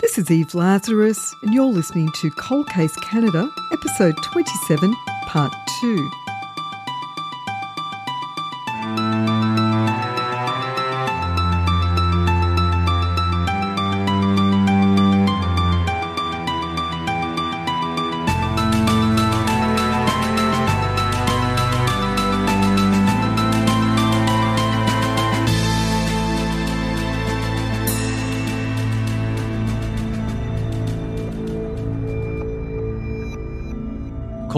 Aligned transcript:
This 0.00 0.16
is 0.16 0.30
Eve 0.30 0.54
Lazarus, 0.54 1.34
and 1.42 1.52
you're 1.52 1.64
listening 1.64 2.08
to 2.20 2.30
Cold 2.30 2.68
Case 2.68 2.94
Canada, 3.02 3.50
episode 3.72 4.16
27, 4.22 4.94
part 5.26 5.52
2. 5.80 6.10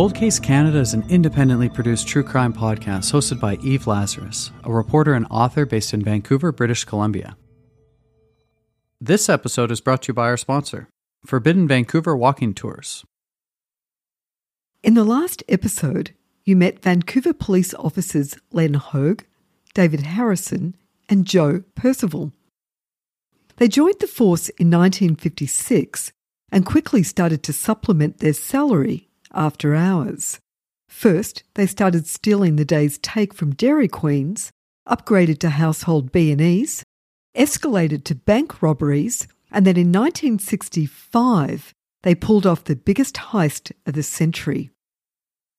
Cold 0.01 0.15
Case 0.15 0.39
Canada 0.39 0.79
is 0.79 0.95
an 0.95 1.05
independently 1.11 1.69
produced 1.69 2.09
true 2.09 2.23
crime 2.23 2.55
podcast 2.55 3.13
hosted 3.13 3.39
by 3.39 3.57
Eve 3.57 3.87
Lazarus, 3.87 4.51
a 4.65 4.73
reporter 4.73 5.13
and 5.13 5.27
author 5.31 5.67
based 5.67 5.93
in 5.93 6.03
Vancouver, 6.03 6.53
British 6.53 6.85
Columbia. 6.85 7.37
This 8.99 9.29
episode 9.29 9.71
is 9.71 9.83
brought 9.83 10.01
to 10.05 10.09
you 10.09 10.15
by 10.15 10.29
our 10.29 10.39
sponsor, 10.39 10.89
Forbidden 11.27 11.69
Vancouver 11.69 12.17
Walking 12.17 12.55
Tours. 12.55 13.05
In 14.83 14.95
the 14.95 15.05
last 15.05 15.43
episode, 15.51 16.13
you 16.47 16.57
met 16.57 16.83
Vancouver 16.83 17.35
police 17.35 17.75
officers 17.75 18.39
Len 18.53 18.73
Hogue, 18.73 19.25
David 19.75 20.01
Harrison, 20.01 20.77
and 21.11 21.27
Joe 21.27 21.63
Percival. 21.75 22.33
They 23.59 23.69
joined 23.69 24.01
the 24.01 24.07
force 24.07 24.49
in 24.49 24.71
1956 24.71 26.11
and 26.51 26.65
quickly 26.65 27.03
started 27.03 27.43
to 27.43 27.53
supplement 27.53 28.21
their 28.21 28.33
salary 28.33 29.10
after 29.33 29.75
hours. 29.75 30.39
First, 30.89 31.45
they 31.55 31.67
started 31.67 32.07
stealing 32.07 32.57
the 32.57 32.65
day's 32.65 32.99
take 32.99 33.33
from 33.33 33.55
Dairy 33.55 33.89
Queens, 33.89 34.51
upgraded 34.89 35.39
to 35.39 35.51
household 35.51 36.13
B&Es, 36.13 36.83
escalated 37.37 38.05
to 38.05 38.15
bank 38.15 38.61
robberies, 38.61 39.29
and 39.53 39.67
then 39.67 39.77
in 39.77 39.93
1965, 39.93 41.73
they 42.03 42.15
pulled 42.15 42.47
off 42.47 42.65
the 42.65 42.77
biggest 42.77 43.17
heist 43.17 43.73
of 43.87 43.95
the 43.95 44.03
century. 44.03 44.71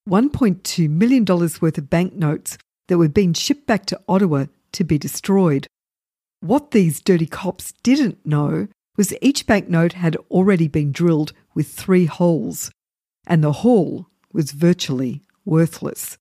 $1.2 0.09 0.89
million 0.89 1.25
worth 1.25 1.77
of 1.77 1.89
banknotes 1.89 2.57
that 2.87 2.97
were 2.97 3.07
being 3.07 3.33
shipped 3.33 3.67
back 3.67 3.85
to 3.85 4.01
Ottawa 4.07 4.45
to 4.73 4.83
be 4.83 4.97
destroyed. 4.97 5.67
What 6.41 6.71
these 6.71 6.99
dirty 6.99 7.27
cops 7.27 7.73
didn't 7.83 8.25
know 8.25 8.67
was 8.97 9.13
each 9.21 9.45
banknote 9.45 9.93
had 9.93 10.17
already 10.29 10.67
been 10.67 10.91
drilled 10.91 11.33
with 11.53 11.67
three 11.67 12.05
holes, 12.05 12.71
and 13.25 13.43
the 13.43 13.51
haul 13.51 14.07
was 14.33 14.51
virtually 14.51 15.21
worthless. 15.45 16.17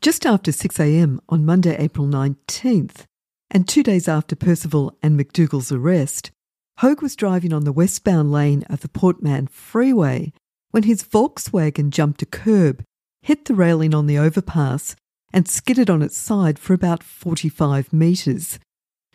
Just 0.00 0.24
after 0.24 0.52
6am 0.52 1.18
on 1.28 1.44
Monday, 1.44 1.76
April 1.76 2.06
19th, 2.06 3.04
and 3.50 3.66
two 3.66 3.82
days 3.82 4.08
after 4.08 4.36
Percival 4.36 4.96
and 5.02 5.18
McDougall's 5.18 5.72
arrest, 5.72 6.30
Hogue 6.78 7.02
was 7.02 7.16
driving 7.16 7.52
on 7.52 7.64
the 7.64 7.72
westbound 7.72 8.30
lane 8.30 8.62
of 8.70 8.80
the 8.80 8.88
Port 8.88 9.22
Mann 9.22 9.48
Freeway 9.48 10.32
when 10.70 10.84
his 10.84 11.02
Volkswagen 11.02 11.90
jumped 11.90 12.22
a 12.22 12.26
curb, 12.26 12.84
hit 13.22 13.46
the 13.46 13.54
railing 13.54 13.94
on 13.94 14.06
the 14.06 14.16
overpass, 14.16 14.94
and 15.32 15.48
skidded 15.48 15.90
on 15.90 16.02
its 16.02 16.16
side 16.16 16.58
for 16.58 16.74
about 16.74 17.02
45 17.02 17.92
metres. 17.92 18.58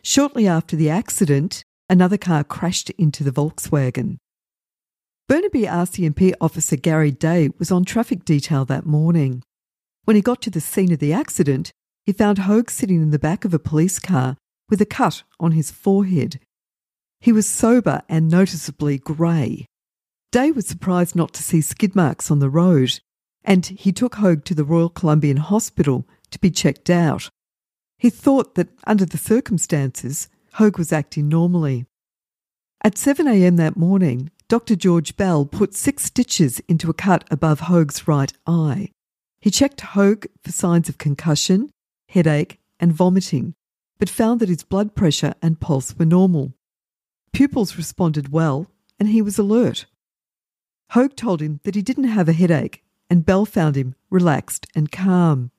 Shortly 0.01 0.47
after 0.47 0.75
the 0.75 0.89
accident, 0.89 1.63
another 1.89 2.17
car 2.17 2.43
crashed 2.43 2.89
into 2.91 3.23
the 3.23 3.31
Volkswagen. 3.31 4.17
Burnaby 5.29 5.63
RCMP 5.63 6.33
officer 6.41 6.75
Gary 6.75 7.11
Day 7.11 7.49
was 7.57 7.71
on 7.71 7.85
traffic 7.85 8.25
detail 8.25 8.65
that 8.65 8.85
morning. 8.85 9.41
When 10.03 10.15
he 10.15 10.21
got 10.21 10.41
to 10.41 10.49
the 10.49 10.59
scene 10.59 10.91
of 10.91 10.99
the 10.99 11.13
accident, 11.13 11.71
he 12.05 12.11
found 12.11 12.39
Hogue 12.39 12.69
sitting 12.69 13.01
in 13.01 13.11
the 13.11 13.19
back 13.19 13.45
of 13.45 13.53
a 13.53 13.59
police 13.59 13.99
car 13.99 14.35
with 14.69 14.81
a 14.81 14.85
cut 14.85 15.23
on 15.39 15.53
his 15.53 15.71
forehead. 15.71 16.39
He 17.21 17.31
was 17.31 17.47
sober 17.47 18.01
and 18.09 18.29
noticeably 18.29 18.97
grey. 18.97 19.65
Day 20.33 20.51
was 20.51 20.67
surprised 20.67 21.15
not 21.15 21.31
to 21.33 21.43
see 21.43 21.61
skid 21.61 21.95
marks 21.95 22.29
on 22.29 22.39
the 22.39 22.49
road, 22.49 22.99
and 23.43 23.65
he 23.65 23.91
took 23.91 24.15
Hogue 24.15 24.45
to 24.45 24.55
the 24.55 24.63
Royal 24.63 24.89
Columbian 24.89 25.37
Hospital 25.37 26.05
to 26.31 26.39
be 26.39 26.51
checked 26.51 26.89
out. 26.89 27.29
He 27.97 28.09
thought 28.09 28.55
that 28.55 28.69
under 28.85 29.05
the 29.05 29.17
circumstances, 29.17 30.27
Hogue 30.53 30.77
was 30.77 30.91
acting 30.91 31.29
normally. 31.29 31.85
At 32.83 32.95
7am 32.95 33.57
that 33.57 33.77
morning, 33.77 34.29
Dr. 34.49 34.75
George 34.75 35.15
Bell 35.15 35.45
put 35.45 35.73
six 35.73 36.03
stitches 36.03 36.59
into 36.67 36.89
a 36.89 36.93
cut 36.93 37.23
above 37.31 37.61
Hogue's 37.61 38.07
right 38.07 38.31
eye. 38.45 38.89
He 39.39 39.49
checked 39.49 39.81
Hogue 39.81 40.25
for 40.43 40.51
signs 40.51 40.89
of 40.89 40.97
concussion, 40.97 41.69
headache, 42.09 42.59
and 42.79 42.93
vomiting, 42.93 43.53
but 43.99 44.09
found 44.09 44.39
that 44.39 44.49
his 44.49 44.63
blood 44.63 44.95
pressure 44.95 45.33
and 45.41 45.59
pulse 45.59 45.95
were 45.97 46.05
normal. 46.05 46.53
Pupils 47.31 47.77
responded 47.77 48.31
well, 48.31 48.67
and 48.99 49.09
he 49.09 49.21
was 49.21 49.39
alert. 49.39 49.85
Hogue 50.91 51.15
told 51.15 51.41
him 51.41 51.59
that 51.63 51.75
he 51.75 51.81
didn't 51.81 52.03
have 52.03 52.29
a 52.29 52.33
headache, 52.33 52.82
and 53.13 53.27
Bell 53.27 53.45
found 53.45 53.75
him 53.75 53.93
relaxed 54.09 54.65
and 54.73 54.91
calm. 54.91 55.51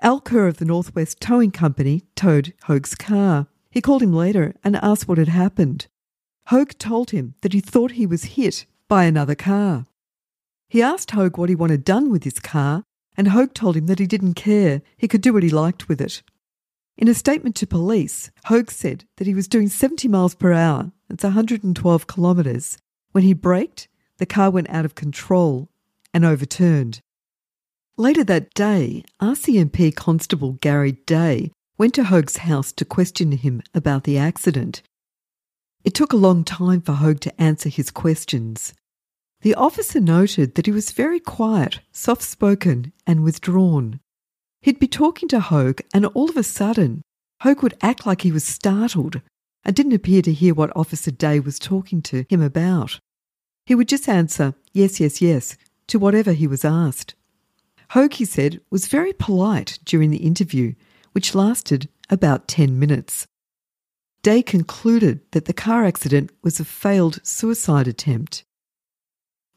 Al 0.00 0.20
Kerr 0.20 0.46
of 0.46 0.58
the 0.58 0.64
Northwest 0.64 1.20
Towing 1.20 1.50
Company 1.50 2.04
towed 2.14 2.54
Hogue's 2.66 2.94
car. 2.94 3.48
He 3.68 3.80
called 3.80 4.00
him 4.00 4.12
later 4.12 4.54
and 4.62 4.76
asked 4.76 5.08
what 5.08 5.18
had 5.18 5.26
happened. 5.26 5.88
Hogue 6.46 6.78
told 6.78 7.10
him 7.10 7.34
that 7.40 7.52
he 7.52 7.58
thought 7.58 7.92
he 7.92 8.06
was 8.06 8.36
hit 8.36 8.64
by 8.86 9.02
another 9.06 9.34
car. 9.34 9.86
He 10.68 10.80
asked 10.80 11.10
Hogue 11.10 11.36
what 11.36 11.48
he 11.48 11.56
wanted 11.56 11.82
done 11.82 12.10
with 12.10 12.22
his 12.22 12.38
car, 12.38 12.84
and 13.16 13.26
Hogue 13.26 13.52
told 13.52 13.76
him 13.76 13.86
that 13.86 13.98
he 13.98 14.06
didn't 14.06 14.34
care, 14.34 14.82
he 14.96 15.08
could 15.08 15.22
do 15.22 15.32
what 15.32 15.42
he 15.42 15.50
liked 15.50 15.88
with 15.88 16.00
it. 16.00 16.22
In 16.96 17.08
a 17.08 17.14
statement 17.14 17.56
to 17.56 17.66
police, 17.66 18.30
Hogue 18.44 18.70
said 18.70 19.04
that 19.16 19.26
he 19.26 19.34
was 19.34 19.48
doing 19.48 19.68
70 19.68 20.06
miles 20.06 20.36
per 20.36 20.52
hour, 20.52 20.92
that's 21.08 21.24
112 21.24 22.06
kilometres. 22.06 22.78
When 23.10 23.24
he 23.24 23.32
braked, 23.32 23.88
the 24.18 24.26
car 24.26 24.52
went 24.52 24.70
out 24.70 24.84
of 24.84 24.94
control 24.94 25.70
and 26.16 26.24
overturned. 26.24 27.00
Later 27.98 28.24
that 28.24 28.54
day, 28.54 29.04
RCMP 29.20 29.94
Constable 29.94 30.52
Gary 30.62 30.92
Day 30.92 31.52
went 31.76 31.92
to 31.92 32.04
Hogue's 32.04 32.38
house 32.38 32.72
to 32.72 32.86
question 32.86 33.32
him 33.32 33.60
about 33.74 34.04
the 34.04 34.16
accident. 34.16 34.80
It 35.84 35.92
took 35.92 36.14
a 36.14 36.24
long 36.26 36.42
time 36.42 36.80
for 36.80 36.94
Hogue 36.94 37.20
to 37.20 37.38
answer 37.38 37.68
his 37.68 37.90
questions. 37.90 38.72
The 39.42 39.54
officer 39.56 40.00
noted 40.00 40.54
that 40.54 40.64
he 40.64 40.72
was 40.72 40.92
very 40.92 41.20
quiet, 41.20 41.80
soft 41.92 42.22
spoken, 42.22 42.94
and 43.06 43.22
withdrawn. 43.22 44.00
He'd 44.62 44.78
be 44.78 44.88
talking 44.88 45.28
to 45.28 45.40
Hogue, 45.40 45.82
and 45.92 46.06
all 46.06 46.30
of 46.30 46.38
a 46.38 46.42
sudden, 46.42 47.02
Hogue 47.42 47.62
would 47.62 47.76
act 47.82 48.06
like 48.06 48.22
he 48.22 48.32
was 48.32 48.42
startled 48.42 49.20
and 49.66 49.76
didn't 49.76 49.92
appear 49.92 50.22
to 50.22 50.32
hear 50.32 50.54
what 50.54 50.74
Officer 50.74 51.10
Day 51.10 51.40
was 51.40 51.58
talking 51.58 52.00
to 52.02 52.24
him 52.30 52.40
about. 52.40 53.00
He 53.66 53.74
would 53.74 53.88
just 53.88 54.08
answer, 54.08 54.54
yes, 54.72 54.98
yes, 54.98 55.20
yes, 55.20 55.58
to 55.88 55.98
whatever 55.98 56.32
he 56.32 56.46
was 56.46 56.64
asked. 56.64 57.14
Hogue, 57.90 58.14
he 58.14 58.24
said, 58.24 58.60
was 58.70 58.88
very 58.88 59.12
polite 59.12 59.78
during 59.84 60.10
the 60.10 60.18
interview, 60.18 60.74
which 61.12 61.34
lasted 61.34 61.88
about 62.10 62.48
10 62.48 62.78
minutes. 62.78 63.26
Day 64.22 64.42
concluded 64.42 65.20
that 65.30 65.44
the 65.44 65.52
car 65.52 65.84
accident 65.84 66.30
was 66.42 66.58
a 66.58 66.64
failed 66.64 67.20
suicide 67.22 67.86
attempt. 67.86 68.44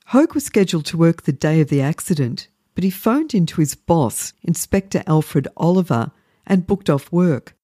Hogue 0.08 0.34
was 0.34 0.46
scheduled 0.46 0.86
to 0.86 0.98
work 0.98 1.24
the 1.24 1.32
day 1.32 1.60
of 1.62 1.70
the 1.70 1.82
accident, 1.82 2.48
but 2.76 2.84
he 2.84 2.90
phoned 2.90 3.34
into 3.34 3.62
his 3.62 3.76
boss, 3.76 4.34
Inspector 4.44 5.04
Alfred 5.08 5.48
Oliver, 5.58 6.12
and 6.46 6.68
booked 6.68 6.90
off 6.90 7.12
work. 7.12 7.56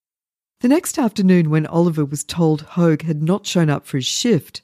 The 0.61 0.67
next 0.67 0.97
afternoon, 0.97 1.49
when 1.49 1.67
Oliver 1.67 2.05
was 2.05 2.23
told 2.23 2.61
Hogue 2.61 3.03
had 3.03 3.21
not 3.21 3.45
shown 3.45 3.69
up 3.69 3.85
for 3.85 3.97
his 3.97 4.05
shift, 4.07 4.61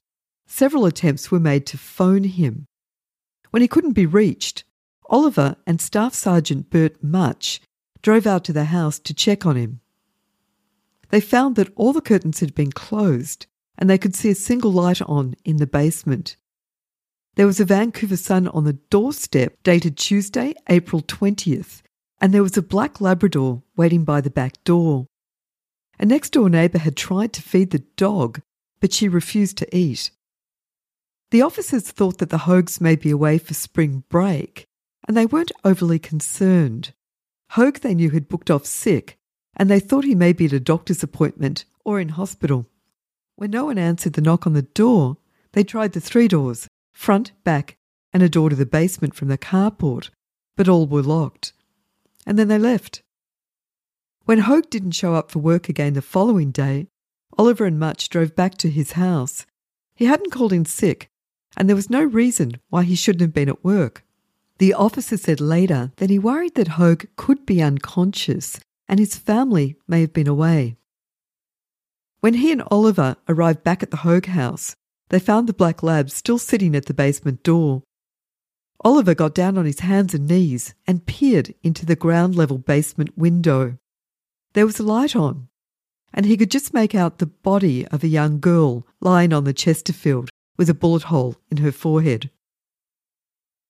several 0.48 0.86
attempts 0.86 1.30
were 1.30 1.40
made 1.40 1.66
to 1.68 1.78
phone 1.78 2.24
him. 2.24 2.66
When 3.52 3.62
he 3.62 3.68
couldn't 3.68 3.94
be 3.94 4.06
reached, 4.06 4.64
Oliver 5.10 5.58
and 5.68 5.80
Staff 5.80 6.14
Sergeant 6.14 6.70
Bert 6.70 7.04
Much 7.04 7.62
drove 8.02 8.26
out 8.26 8.44
to 8.46 8.54
the 8.54 8.66
house 8.66 8.98
to 9.00 9.14
check 9.14 9.46
on 9.46 9.58
him. 9.58 9.82
They 11.10 11.22
found 11.22 11.58
that 11.58 11.72
all 11.76 11.94
the 11.94 12.02
curtains 12.02 12.40
had 12.40 12.56
been 12.56 12.72
closed 12.72 13.46
and 13.78 13.90
they 13.90 13.98
could 13.98 14.16
see 14.16 14.30
a 14.30 14.36
single 14.36 14.72
light 14.72 15.02
on 15.02 15.36
in 15.44 15.58
the 15.58 15.68
basement. 15.68 16.38
There 17.36 17.48
was 17.48 17.60
a 17.60 17.66
Vancouver 17.66 18.18
Sun 18.18 18.48
on 18.50 18.64
the 18.64 18.74
doorstep 18.74 19.62
dated 19.64 19.98
Tuesday, 19.98 20.54
April 20.70 21.02
20th, 21.02 21.82
and 22.20 22.34
there 22.34 22.44
was 22.44 22.58
a 22.58 22.62
black 22.62 23.02
Labrador 23.02 23.64
waiting 23.76 24.04
by 24.06 24.22
the 24.22 24.30
back 24.30 24.64
door. 24.64 25.08
A 26.00 26.06
next 26.06 26.32
door 26.32 26.50
neighbour 26.50 26.80
had 26.80 26.96
tried 26.96 27.34
to 27.34 27.42
feed 27.42 27.72
the 27.72 27.80
dog, 27.98 28.42
but 28.80 28.94
she 28.94 29.08
refused 29.08 29.58
to 29.58 29.76
eat. 29.76 30.12
The 31.32 31.42
officers 31.42 31.90
thought 31.90 32.18
that 32.18 32.30
the 32.30 32.40
Hogues 32.40 32.82
may 32.82 32.98
be 32.98 33.10
away 33.10 33.38
for 33.38 33.54
spring 33.54 34.04
break 34.10 34.68
and 35.08 35.16
they 35.16 35.26
weren't 35.26 35.52
overly 35.64 35.98
concerned. 35.98 36.94
Hogue, 37.52 37.80
they 37.80 37.96
knew, 37.96 38.12
had 38.12 38.28
booked 38.28 38.52
off 38.52 38.66
sick, 38.66 39.18
and 39.56 39.70
they 39.70 39.80
thought 39.80 40.04
he 40.04 40.16
may 40.16 40.34
be 40.34 40.46
at 40.46 40.54
a 40.54 40.60
doctor's 40.60 41.04
appointment 41.04 41.66
or 41.84 42.00
in 42.00 42.10
hospital. 42.10 42.68
When 43.36 43.52
no 43.52 43.66
one 43.66 43.78
answered 43.78 44.14
the 44.14 44.22
knock 44.22 44.46
on 44.46 44.54
the 44.54 44.62
door, 44.62 45.18
they 45.54 45.64
tried 45.64 45.94
the 45.94 46.02
three 46.02 46.28
doors 46.28 46.68
front, 46.94 47.32
back, 47.44 47.78
and 48.14 48.22
a 48.22 48.30
door 48.30 48.50
to 48.50 48.56
the 48.56 48.66
basement 48.66 49.16
from 49.16 49.30
the 49.30 49.38
carport, 49.38 50.10
but 50.56 50.68
all 50.68 50.86
were 50.86 51.02
locked. 51.02 51.54
And 52.26 52.38
then 52.38 52.48
they 52.48 52.60
left. 52.60 53.02
When 54.26 54.40
Hogue 54.40 54.70
didn't 54.70 54.92
show 54.92 55.16
up 55.16 55.32
for 55.32 55.40
work 55.40 55.68
again 55.68 55.94
the 55.94 56.02
following 56.02 56.52
day, 56.52 56.88
Oliver 57.38 57.66
and 57.66 57.80
Much 57.80 58.10
drove 58.10 58.36
back 58.36 58.56
to 58.60 58.70
his 58.70 58.92
house. 58.92 59.46
He 59.96 60.06
hadn't 60.06 60.32
called 60.32 60.54
in 60.54 60.66
sick, 60.66 61.10
and 61.58 61.68
there 61.68 61.76
was 61.76 61.90
no 61.90 62.04
reason 62.04 62.54
why 62.70 62.84
he 62.84 62.96
shouldn't 62.96 63.22
have 63.22 63.34
been 63.34 63.50
at 63.50 63.64
work. 63.64 64.04
The 64.58 64.74
officer 64.74 65.18
said 65.18 65.42
later 65.42 65.92
that 65.98 66.10
he 66.10 66.20
worried 66.20 66.56
that 66.56 66.70
Hogue 66.80 67.06
could 67.16 67.46
be 67.46 67.62
unconscious 67.62 68.60
and 68.88 69.00
his 69.00 69.16
family 69.16 69.76
may 69.88 70.02
have 70.02 70.14
been 70.14 70.28
away. 70.28 70.76
When 72.20 72.36
he 72.36 72.52
and 72.52 72.62
Oliver 72.70 73.16
arrived 73.28 73.64
back 73.64 73.82
at 73.82 73.90
the 73.90 73.98
Hogue 73.98 74.28
house, 74.28 74.76
they 75.10 75.20
found 75.20 75.48
the 75.48 75.54
black 75.54 75.82
lab 75.82 76.10
still 76.10 76.38
sitting 76.38 76.76
at 76.76 76.86
the 76.86 76.94
basement 76.94 77.42
door. 77.42 77.84
Oliver 78.84 79.16
got 79.16 79.34
down 79.34 79.58
on 79.58 79.66
his 79.66 79.80
hands 79.80 80.14
and 80.14 80.28
knees 80.28 80.74
and 80.86 81.06
peered 81.06 81.54
into 81.64 81.86
the 81.86 81.96
ground 81.96 82.36
level 82.36 82.58
basement 82.58 83.18
window. 83.18 83.78
There 84.54 84.66
was 84.66 84.80
a 84.80 84.84
light 84.84 85.16
on, 85.16 85.48
and 86.14 86.26
he 86.26 86.38
could 86.38 86.52
just 86.52 86.74
make 86.74 86.94
out 86.94 87.18
the 87.18 87.26
body 87.26 87.88
of 87.88 88.04
a 88.04 88.08
young 88.08 88.40
girl 88.40 88.86
lying 89.00 89.34
on 89.34 89.44
the 89.44 89.54
Chesterfield 89.54 90.30
with 90.62 90.70
a 90.70 90.76
bullet 90.76 91.02
hole 91.02 91.36
in 91.50 91.58
her 91.58 91.72
forehead. 91.72 92.30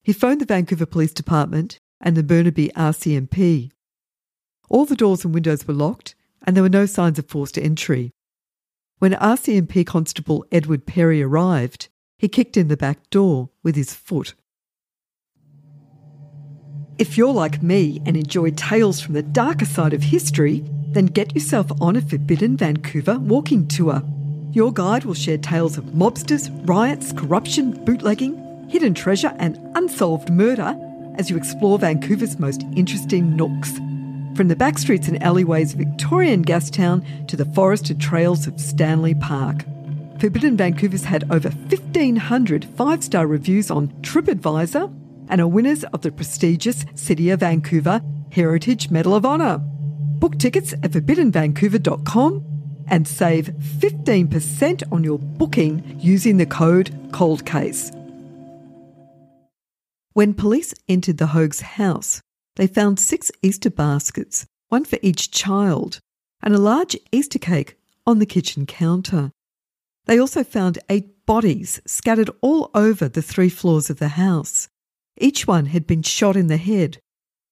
He 0.03 0.11
phoned 0.11 0.41
the 0.41 0.45
Vancouver 0.45 0.85
Police 0.85 1.13
Department 1.13 1.79
and 2.01 2.17
the 2.17 2.21
Burnaby 2.21 2.69
RCMP. 2.75 3.71
All 4.69 4.83
the 4.83 4.97
doors 4.97 5.23
and 5.23 5.33
windows 5.33 5.65
were 5.65 5.73
locked, 5.73 6.15
and 6.45 6.53
there 6.53 6.63
were 6.63 6.67
no 6.67 6.85
signs 6.85 7.17
of 7.17 7.29
forced 7.29 7.57
entry. 7.57 8.11
When 8.99 9.13
RCMP 9.13 9.85
Constable 9.87 10.43
Edward 10.51 10.85
Perry 10.85 11.23
arrived, 11.23 11.87
he 12.19 12.27
kicked 12.27 12.57
in 12.57 12.67
the 12.67 12.75
back 12.75 13.09
door 13.09 13.51
with 13.63 13.77
his 13.77 13.93
foot. 13.93 14.33
If 16.97 17.17
you're 17.17 17.31
like 17.31 17.63
me 17.63 18.01
and 18.05 18.17
enjoy 18.17 18.51
tales 18.51 18.99
from 18.99 19.13
the 19.13 19.23
darker 19.23 19.63
side 19.63 19.93
of 19.93 20.03
history, 20.03 20.65
then 20.89 21.05
get 21.05 21.35
yourself 21.35 21.71
on 21.79 21.95
a 21.95 22.01
Forbidden 22.01 22.57
Vancouver 22.57 23.17
walking 23.17 23.69
tour. 23.69 24.03
Your 24.53 24.73
guide 24.73 25.05
will 25.05 25.13
share 25.13 25.37
tales 25.37 25.77
of 25.77 25.85
mobsters, 25.85 26.49
riots, 26.67 27.13
corruption, 27.13 27.71
bootlegging, 27.85 28.67
hidden 28.69 28.93
treasure, 28.93 29.33
and 29.39 29.57
unsolved 29.75 30.29
murder 30.29 30.77
as 31.15 31.29
you 31.29 31.37
explore 31.37 31.79
Vancouver's 31.79 32.37
most 32.37 32.63
interesting 32.75 33.37
nooks. 33.37 33.77
From 34.35 34.49
the 34.49 34.55
backstreets 34.55 35.07
and 35.07 35.23
alleyways 35.23 35.73
of 35.73 35.79
Victorian 35.79 36.43
Gastown 36.43 37.27
to 37.27 37.37
the 37.37 37.45
forested 37.45 38.01
trails 38.01 38.45
of 38.45 38.59
Stanley 38.59 39.15
Park. 39.15 39.63
Forbidden 40.19 40.57
Vancouver's 40.57 41.05
had 41.05 41.23
over 41.31 41.49
1,500 41.49 42.65
five 42.75 43.03
star 43.03 43.27
reviews 43.27 43.71
on 43.71 43.87
TripAdvisor 44.01 44.93
and 45.29 45.39
are 45.39 45.47
winners 45.47 45.85
of 45.85 46.01
the 46.01 46.11
prestigious 46.11 46.85
City 46.95 47.29
of 47.29 47.39
Vancouver 47.39 48.01
Heritage 48.31 48.89
Medal 48.89 49.15
of 49.15 49.25
Honour. 49.25 49.59
Book 50.19 50.37
tickets 50.37 50.73
at 50.73 50.91
forbiddenvancouver.com 50.91 52.50
and 52.91 53.07
save 53.07 53.47
15% 53.79 54.83
on 54.91 55.03
your 55.03 55.17
booking 55.17 55.97
using 55.99 56.37
the 56.37 56.45
code 56.45 56.91
COLDCASE. 57.11 57.97
When 60.13 60.33
police 60.33 60.73
entered 60.89 61.17
the 61.17 61.27
Hogue's 61.27 61.61
house, 61.61 62.21
they 62.57 62.67
found 62.67 62.99
six 62.99 63.31
Easter 63.41 63.69
baskets, 63.69 64.45
one 64.67 64.83
for 64.83 64.99
each 65.01 65.31
child, 65.31 65.99
and 66.43 66.53
a 66.53 66.59
large 66.59 66.97
Easter 67.13 67.39
cake 67.39 67.77
on 68.05 68.19
the 68.19 68.25
kitchen 68.25 68.65
counter. 68.65 69.31
They 70.05 70.19
also 70.19 70.43
found 70.43 70.79
eight 70.89 71.25
bodies 71.25 71.79
scattered 71.85 72.29
all 72.41 72.71
over 72.73 73.07
the 73.07 73.21
three 73.21 73.49
floors 73.49 73.89
of 73.89 73.99
the 73.99 74.09
house. 74.09 74.67
Each 75.17 75.47
one 75.47 75.67
had 75.67 75.87
been 75.87 76.03
shot 76.03 76.35
in 76.35 76.47
the 76.47 76.57
head. 76.57 76.97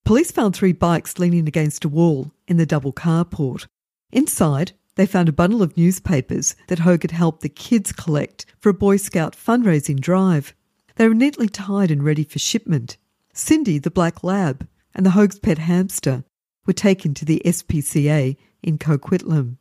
Police 0.03 0.31
found 0.31 0.53
three 0.53 0.74
bikes 0.74 1.18
leaning 1.18 1.47
against 1.47 1.85
a 1.85 1.89
wall 1.89 2.31
in 2.47 2.57
the 2.57 2.65
double 2.65 2.92
carport. 2.92 3.68
Inside, 4.12 4.74
they 4.99 5.05
found 5.05 5.29
a 5.29 5.31
bundle 5.31 5.63
of 5.63 5.77
newspapers 5.77 6.57
that 6.67 6.79
Hogue 6.79 7.03
had 7.03 7.11
helped 7.11 7.39
the 7.39 7.47
kids 7.47 7.93
collect 7.93 8.45
for 8.59 8.67
a 8.67 8.73
Boy 8.73 8.97
Scout 8.97 9.33
fundraising 9.33 9.97
drive. 9.97 10.53
They 10.97 11.07
were 11.07 11.13
neatly 11.13 11.47
tied 11.47 11.89
and 11.89 12.03
ready 12.03 12.25
for 12.25 12.37
shipment. 12.37 12.97
Cindy, 13.33 13.79
the 13.79 13.89
black 13.89 14.25
lab, 14.25 14.67
and 14.93 15.05
the 15.05 15.11
Hogue's 15.11 15.39
pet 15.39 15.57
hamster 15.57 16.25
were 16.65 16.73
taken 16.73 17.13
to 17.13 17.23
the 17.23 17.41
SPCA 17.45 18.35
in 18.61 18.77
Coquitlam. 18.77 19.55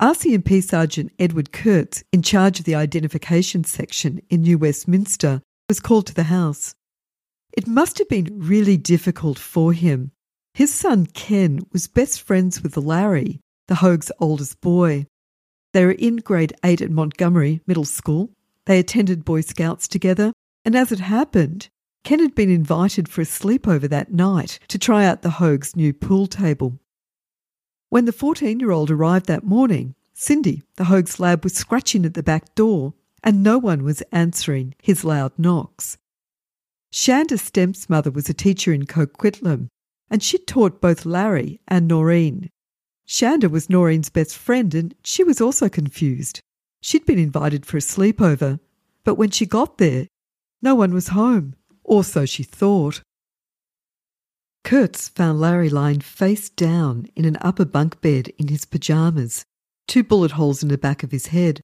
RCMP 0.00 0.62
Sergeant 0.62 1.10
Edward 1.18 1.50
Kurtz, 1.50 2.04
in 2.12 2.22
charge 2.22 2.60
of 2.60 2.64
the 2.64 2.76
identification 2.76 3.64
section 3.64 4.20
in 4.30 4.42
New 4.42 4.58
Westminster, 4.58 5.42
was 5.68 5.80
called 5.80 6.06
to 6.06 6.14
the 6.14 6.30
house. 6.30 6.76
It 7.54 7.66
must 7.66 7.98
have 7.98 8.08
been 8.08 8.28
really 8.30 8.76
difficult 8.76 9.36
for 9.36 9.72
him. 9.72 10.12
His 10.52 10.72
son 10.72 11.06
Ken 11.06 11.58
was 11.72 11.88
best 11.88 12.22
friends 12.22 12.62
with 12.62 12.76
Larry, 12.76 13.40
the 13.68 13.76
Hogue's 13.76 14.12
oldest 14.20 14.60
boy. 14.60 15.06
They 15.72 15.84
were 15.84 15.92
in 15.92 16.16
grade 16.16 16.54
8 16.64 16.82
at 16.82 16.90
Montgomery 16.90 17.60
Middle 17.66 17.84
School. 17.84 18.30
They 18.66 18.78
attended 18.78 19.24
Boy 19.24 19.40
Scouts 19.40 19.88
together, 19.88 20.32
and 20.64 20.74
as 20.74 20.92
it 20.92 21.00
happened, 21.00 21.68
Ken 22.04 22.20
had 22.20 22.34
been 22.34 22.50
invited 22.50 23.08
for 23.08 23.22
a 23.22 23.24
sleepover 23.24 23.88
that 23.88 24.12
night 24.12 24.58
to 24.68 24.78
try 24.78 25.04
out 25.04 25.22
the 25.22 25.30
Hogue's 25.30 25.74
new 25.74 25.92
pool 25.92 26.26
table. 26.26 26.78
When 27.88 28.04
the 28.04 28.12
14 28.12 28.60
year 28.60 28.70
old 28.70 28.90
arrived 28.90 29.26
that 29.26 29.44
morning, 29.44 29.94
Cindy, 30.12 30.62
the 30.76 30.84
Hogue's 30.84 31.18
lab, 31.18 31.42
was 31.42 31.54
scratching 31.54 32.04
at 32.04 32.14
the 32.14 32.22
back 32.22 32.54
door, 32.54 32.94
and 33.22 33.42
no 33.42 33.58
one 33.58 33.82
was 33.82 34.02
answering 34.12 34.74
his 34.82 35.04
loud 35.04 35.32
knocks. 35.38 35.96
Shanda 36.92 37.38
Stemp's 37.38 37.88
mother 37.88 38.10
was 38.10 38.28
a 38.28 38.34
teacher 38.34 38.72
in 38.72 38.86
Coquitlam, 38.86 39.68
and 40.10 40.22
she 40.22 40.38
taught 40.38 40.80
both 40.80 41.06
Larry 41.06 41.60
and 41.66 41.88
Noreen. 41.88 42.50
Shanda 43.06 43.50
was 43.50 43.68
Noreen's 43.68 44.10
best 44.10 44.36
friend, 44.36 44.74
and 44.74 44.94
she 45.04 45.24
was 45.24 45.40
also 45.40 45.68
confused. 45.68 46.40
She'd 46.80 47.06
been 47.06 47.18
invited 47.18 47.66
for 47.66 47.76
a 47.76 47.80
sleepover, 47.80 48.60
but 49.04 49.16
when 49.16 49.30
she 49.30 49.46
got 49.46 49.78
there, 49.78 50.06
no 50.62 50.74
one 50.74 50.94
was 50.94 51.08
home, 51.08 51.54
or 51.82 52.02
so 52.04 52.24
she 52.24 52.42
thought. 52.42 53.02
Kurtz 54.64 55.10
found 55.10 55.40
Larry 55.40 55.68
lying 55.68 56.00
face 56.00 56.48
down 56.48 57.06
in 57.14 57.26
an 57.26 57.36
upper 57.42 57.66
bunk 57.66 58.00
bed 58.00 58.28
in 58.38 58.48
his 58.48 58.64
pyjamas, 58.64 59.44
two 59.86 60.02
bullet 60.02 60.32
holes 60.32 60.62
in 60.62 60.70
the 60.70 60.78
back 60.78 61.02
of 61.02 61.10
his 61.10 61.26
head. 61.26 61.60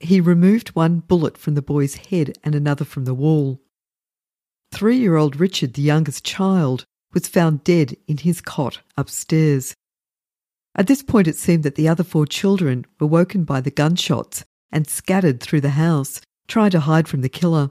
He 0.00 0.20
removed 0.20 0.70
one 0.70 1.00
bullet 1.00 1.36
from 1.36 1.54
the 1.54 1.62
boy's 1.62 1.96
head 1.96 2.38
and 2.42 2.54
another 2.54 2.86
from 2.86 3.04
the 3.04 3.14
wall. 3.14 3.60
Three 4.72 4.96
year 4.96 5.16
old 5.16 5.36
Richard, 5.36 5.74
the 5.74 5.82
youngest 5.82 6.24
child, 6.24 6.84
was 7.12 7.28
found 7.28 7.62
dead 7.62 7.96
in 8.08 8.16
his 8.16 8.40
cot 8.40 8.80
upstairs. 8.96 9.74
At 10.74 10.86
this 10.86 11.02
point, 11.02 11.28
it 11.28 11.36
seemed 11.36 11.62
that 11.62 11.76
the 11.76 11.88
other 11.88 12.02
four 12.02 12.26
children 12.26 12.84
were 12.98 13.06
woken 13.06 13.44
by 13.44 13.60
the 13.60 13.70
gunshots 13.70 14.44
and 14.72 14.88
scattered 14.88 15.40
through 15.40 15.60
the 15.60 15.70
house, 15.70 16.20
trying 16.48 16.70
to 16.70 16.80
hide 16.80 17.06
from 17.06 17.20
the 17.20 17.28
killer. 17.28 17.70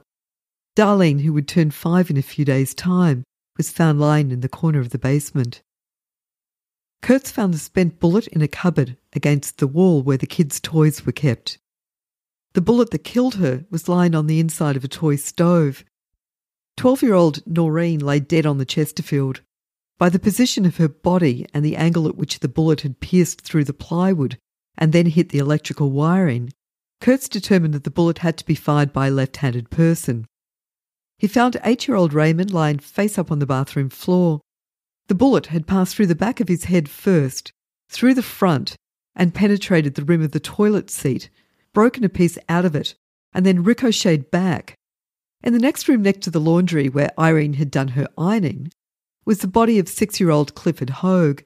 Darlene, 0.74 1.20
who 1.20 1.32
would 1.32 1.46
turn 1.46 1.70
five 1.70 2.10
in 2.10 2.16
a 2.16 2.22
few 2.22 2.44
days' 2.44 2.74
time, 2.74 3.24
was 3.56 3.70
found 3.70 4.00
lying 4.00 4.30
in 4.30 4.40
the 4.40 4.48
corner 4.48 4.80
of 4.80 4.90
the 4.90 4.98
basement. 4.98 5.62
Kurtz 7.02 7.30
found 7.30 7.52
the 7.52 7.58
spent 7.58 8.00
bullet 8.00 8.26
in 8.28 8.40
a 8.40 8.48
cupboard 8.48 8.96
against 9.12 9.58
the 9.58 9.66
wall 9.66 10.02
where 10.02 10.16
the 10.16 10.26
kids' 10.26 10.58
toys 10.58 11.04
were 11.04 11.12
kept. 11.12 11.58
The 12.54 12.62
bullet 12.62 12.90
that 12.90 13.04
killed 13.04 13.34
her 13.34 13.66
was 13.70 13.88
lying 13.88 14.14
on 14.14 14.26
the 14.26 14.40
inside 14.40 14.76
of 14.76 14.84
a 14.84 14.88
toy 14.88 15.16
stove. 15.16 15.84
Twelve 16.76 17.02
year 17.02 17.14
old 17.14 17.46
Noreen 17.46 18.00
lay 18.00 18.20
dead 18.20 18.46
on 18.46 18.58
the 18.58 18.64
Chesterfield. 18.64 19.42
By 20.04 20.10
the 20.10 20.18
position 20.18 20.66
of 20.66 20.76
her 20.76 20.88
body 20.88 21.46
and 21.54 21.64
the 21.64 21.76
angle 21.78 22.06
at 22.06 22.14
which 22.14 22.40
the 22.40 22.46
bullet 22.46 22.82
had 22.82 23.00
pierced 23.00 23.40
through 23.40 23.64
the 23.64 23.72
plywood 23.72 24.36
and 24.76 24.92
then 24.92 25.06
hit 25.06 25.30
the 25.30 25.38
electrical 25.38 25.92
wiring, 25.92 26.52
Kurtz 27.00 27.26
determined 27.26 27.72
that 27.72 27.84
the 27.84 27.90
bullet 27.90 28.18
had 28.18 28.36
to 28.36 28.44
be 28.44 28.54
fired 28.54 28.92
by 28.92 29.06
a 29.06 29.10
left 29.10 29.38
handed 29.38 29.70
person. 29.70 30.26
He 31.16 31.26
found 31.26 31.58
eight 31.64 31.88
year 31.88 31.96
old 31.96 32.12
Raymond 32.12 32.52
lying 32.52 32.80
face 32.80 33.16
up 33.16 33.32
on 33.32 33.38
the 33.38 33.46
bathroom 33.46 33.88
floor. 33.88 34.42
The 35.08 35.14
bullet 35.14 35.46
had 35.46 35.66
passed 35.66 35.96
through 35.96 36.08
the 36.08 36.14
back 36.14 36.38
of 36.38 36.48
his 36.48 36.64
head 36.64 36.90
first, 36.90 37.50
through 37.88 38.12
the 38.12 38.22
front, 38.22 38.76
and 39.16 39.32
penetrated 39.32 39.94
the 39.94 40.04
rim 40.04 40.20
of 40.20 40.32
the 40.32 40.38
toilet 40.38 40.90
seat, 40.90 41.30
broken 41.72 42.04
a 42.04 42.10
piece 42.10 42.36
out 42.50 42.66
of 42.66 42.76
it, 42.76 42.94
and 43.32 43.46
then 43.46 43.64
ricocheted 43.64 44.30
back. 44.30 44.74
In 45.42 45.54
the 45.54 45.58
next 45.58 45.88
room 45.88 46.02
next 46.02 46.24
to 46.24 46.30
the 46.30 46.40
laundry 46.40 46.90
where 46.90 47.18
Irene 47.18 47.54
had 47.54 47.70
done 47.70 47.88
her 47.88 48.06
ironing, 48.18 48.70
was 49.24 49.38
the 49.38 49.48
body 49.48 49.78
of 49.78 49.88
six 49.88 50.20
year 50.20 50.30
old 50.30 50.54
Clifford 50.54 50.90
Hogue. 50.90 51.42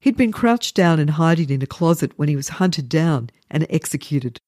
He'd 0.00 0.16
been 0.16 0.32
crouched 0.32 0.74
down 0.74 0.98
and 0.98 1.10
hiding 1.10 1.50
in 1.50 1.62
a 1.62 1.66
closet 1.66 2.12
when 2.16 2.28
he 2.28 2.36
was 2.36 2.60
hunted 2.60 2.88
down 2.88 3.30
and 3.50 3.66
executed. 3.70 4.40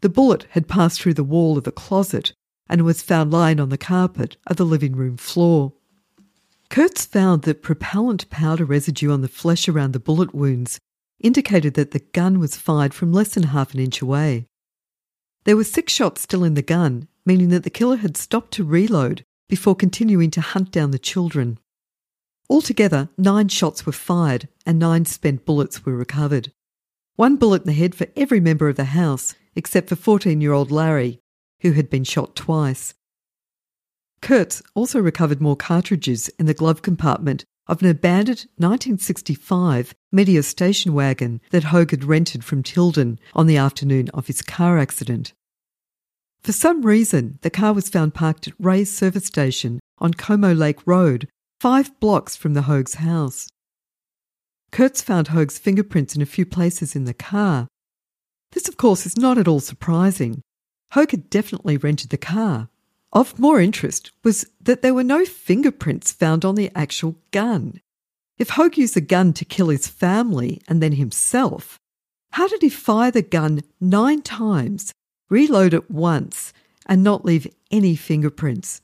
The 0.00 0.08
bullet 0.08 0.46
had 0.50 0.68
passed 0.68 1.00
through 1.00 1.14
the 1.14 1.24
wall 1.24 1.58
of 1.58 1.64
the 1.64 1.72
closet, 1.72 2.32
and 2.68 2.82
was 2.82 3.02
found 3.02 3.32
lying 3.32 3.60
on 3.60 3.68
the 3.68 3.78
carpet 3.78 4.36
of 4.46 4.56
the 4.56 4.64
living 4.64 4.96
room 4.96 5.16
floor. 5.16 5.72
Kurtz 6.70 7.04
found 7.04 7.42
that 7.42 7.62
propellant 7.62 8.28
powder 8.30 8.64
residue 8.64 9.12
on 9.12 9.20
the 9.20 9.28
flesh 9.28 9.68
around 9.68 9.92
the 9.92 10.00
bullet 10.00 10.34
wounds 10.34 10.78
indicated 11.20 11.74
that 11.74 11.92
the 11.92 12.00
gun 12.00 12.38
was 12.38 12.56
fired 12.56 12.92
from 12.92 13.12
less 13.12 13.34
than 13.34 13.44
half 13.44 13.74
an 13.74 13.80
inch 13.80 14.00
away. 14.00 14.46
There 15.44 15.56
were 15.56 15.64
six 15.64 15.92
shots 15.92 16.22
still 16.22 16.42
in 16.42 16.54
the 16.54 16.62
gun, 16.62 17.06
meaning 17.26 17.50
that 17.50 17.64
the 17.64 17.70
killer 17.70 17.96
had 17.96 18.16
stopped 18.16 18.52
to 18.54 18.64
reload 18.64 19.24
before 19.48 19.74
continuing 19.74 20.30
to 20.32 20.40
hunt 20.40 20.70
down 20.70 20.90
the 20.90 20.98
children. 20.98 21.58
Altogether, 22.48 23.08
nine 23.16 23.48
shots 23.48 23.86
were 23.86 23.92
fired 23.92 24.48
and 24.66 24.78
nine 24.78 25.04
spent 25.04 25.44
bullets 25.44 25.84
were 25.84 25.96
recovered. 25.96 26.52
One 27.16 27.36
bullet 27.36 27.62
in 27.62 27.68
the 27.68 27.72
head 27.72 27.94
for 27.94 28.08
every 28.16 28.40
member 28.40 28.68
of 28.68 28.76
the 28.76 28.86
house, 28.86 29.34
except 29.54 29.88
for 29.88 29.96
14 29.96 30.40
year 30.40 30.52
old 30.52 30.70
Larry, 30.70 31.20
who 31.60 31.72
had 31.72 31.88
been 31.88 32.04
shot 32.04 32.36
twice. 32.36 32.94
Kurtz 34.20 34.62
also 34.74 35.00
recovered 35.00 35.40
more 35.40 35.56
cartridges 35.56 36.28
in 36.38 36.46
the 36.46 36.54
glove 36.54 36.82
compartment 36.82 37.44
of 37.66 37.82
an 37.82 37.88
abandoned 37.88 38.46
1965 38.56 39.94
Meteor 40.12 40.42
station 40.42 40.92
wagon 40.92 41.40
that 41.50 41.64
Hogue 41.64 41.90
had 41.90 42.04
rented 42.04 42.44
from 42.44 42.62
Tilden 42.62 43.18
on 43.34 43.46
the 43.46 43.56
afternoon 43.56 44.10
of 44.10 44.26
his 44.26 44.42
car 44.42 44.78
accident. 44.78 45.32
For 46.42 46.52
some 46.52 46.82
reason, 46.82 47.38
the 47.40 47.50
car 47.50 47.72
was 47.72 47.88
found 47.88 48.12
parked 48.12 48.48
at 48.48 48.54
Ray's 48.58 48.94
service 48.94 49.24
station 49.26 49.80
on 49.98 50.12
Como 50.12 50.52
Lake 50.52 50.86
Road, 50.86 51.28
five 51.64 51.98
blocks 51.98 52.36
from 52.36 52.52
the 52.52 52.68
Hogue's 52.68 52.96
house. 52.96 53.48
Kurtz 54.70 55.00
found 55.00 55.28
Hogue's 55.28 55.56
fingerprints 55.56 56.14
in 56.14 56.20
a 56.20 56.26
few 56.26 56.44
places 56.44 56.94
in 56.94 57.06
the 57.06 57.14
car. 57.14 57.68
This, 58.52 58.68
of 58.68 58.76
course, 58.76 59.06
is 59.06 59.16
not 59.16 59.38
at 59.38 59.48
all 59.48 59.60
surprising. 59.60 60.42
Hogue 60.92 61.12
had 61.12 61.30
definitely 61.30 61.78
rented 61.78 62.10
the 62.10 62.18
car. 62.18 62.68
Of 63.14 63.38
more 63.38 63.62
interest 63.62 64.10
was 64.22 64.44
that 64.60 64.82
there 64.82 64.92
were 64.92 65.02
no 65.02 65.24
fingerprints 65.24 66.12
found 66.12 66.44
on 66.44 66.54
the 66.54 66.70
actual 66.74 67.16
gun. 67.30 67.80
If 68.36 68.50
Hogue 68.50 68.76
used 68.76 68.92
the 68.92 69.00
gun 69.00 69.32
to 69.32 69.46
kill 69.46 69.70
his 69.70 69.88
family 69.88 70.60
and 70.68 70.82
then 70.82 70.92
himself, 70.92 71.78
how 72.32 72.46
did 72.46 72.60
he 72.60 72.68
fire 72.68 73.10
the 73.10 73.22
gun 73.22 73.62
nine 73.80 74.20
times, 74.20 74.92
reload 75.30 75.72
it 75.72 75.90
once, 75.90 76.52
and 76.84 77.02
not 77.02 77.24
leave 77.24 77.46
any 77.70 77.96
fingerprints? 77.96 78.82